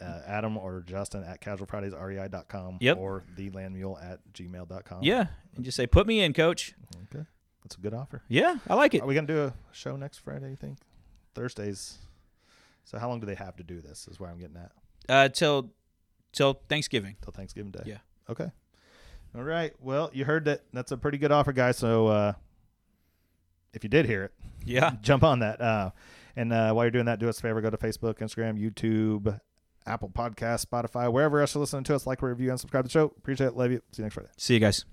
uh, 0.02 0.20
Adam 0.28 0.58
or 0.58 0.82
Justin 0.86 1.24
at 1.24 1.40
casualfridaysrei.com 1.42 2.78
Yep. 2.82 2.98
or 2.98 3.24
thelandmule 3.38 4.04
at 4.04 4.20
gmail.com. 4.34 5.04
yeah, 5.04 5.28
and 5.56 5.64
just 5.64 5.78
say, 5.78 5.88
put 5.88 6.06
me 6.06 6.20
in, 6.22 6.34
coach. 6.34 6.74
Okay. 7.14 7.26
That's 7.64 7.76
a 7.76 7.80
good 7.80 7.94
offer. 7.94 8.22
Yeah, 8.28 8.58
I 8.68 8.74
like 8.74 8.94
it. 8.94 9.02
Are 9.02 9.08
we 9.08 9.14
going 9.14 9.28
to 9.28 9.34
do 9.34 9.40
a 9.44 9.54
show 9.72 9.96
next 9.96 10.18
Friday, 10.18 10.50
you 10.50 10.58
think? 10.58 10.80
Thursdays. 11.34 11.98
So 12.84 13.00
how 13.00 13.08
long 13.08 13.22
do 13.22 13.26
they 13.26 13.36
have 13.36 13.56
to 13.56 13.64
do 13.64 13.80
this 13.80 14.08
is 14.12 14.20
where 14.20 14.30
I'm 14.30 14.38
getting 14.40 14.58
at. 14.58 14.72
Uh, 15.08 15.30
till 15.30 15.72
till 16.34 16.60
Thanksgiving. 16.68 17.16
Till 17.22 17.32
Thanksgiving 17.32 17.72
Day. 17.72 17.84
Yeah. 17.86 17.98
Okay. 18.30 18.52
All 19.36 19.44
right. 19.44 19.74
Well, 19.80 20.10
you 20.14 20.26
heard 20.26 20.46
that. 20.46 20.62
That's 20.74 20.92
a 20.92 20.98
pretty 20.98 21.18
good 21.18 21.32
offer, 21.32 21.54
guys. 21.54 21.78
So 21.78 22.08
uh, 22.08 22.34
if 23.74 23.84
you 23.84 23.90
did 23.90 24.06
hear 24.06 24.24
it, 24.26 24.32
Yeah. 24.66 24.92
jump 25.02 25.24
on 25.24 25.40
that. 25.40 25.60
Uh, 25.60 25.92
and 26.36 26.52
uh, 26.54 26.72
while 26.74 26.86
you're 26.86 26.92
doing 26.92 27.06
that, 27.06 27.20
do 27.20 27.30
us 27.30 27.40
a 27.40 27.42
favor. 27.42 27.62
Go 27.62 27.70
to 27.70 27.78
Facebook, 27.78 28.20
Instagram, 28.20 28.60
YouTube, 28.60 29.40
Apple 29.86 30.10
Podcast, 30.10 30.66
Spotify, 30.68 31.12
wherever 31.12 31.40
else 31.42 31.54
you're 31.56 31.60
listening 31.62 31.84
to 31.86 31.96
us. 31.96 32.06
Like, 32.08 32.22
review, 32.22 32.50
and 32.52 32.60
subscribe 32.60 32.86
to 32.86 32.88
the 32.88 32.92
show. 32.92 33.06
Appreciate 33.18 33.48
it. 33.48 33.56
Love 33.58 33.72
you. 33.72 33.82
See 33.92 34.02
you 34.02 34.06
next 34.06 34.14
Friday. 34.16 34.30
See 34.38 34.54
you 34.54 34.60
guys. 34.60 34.86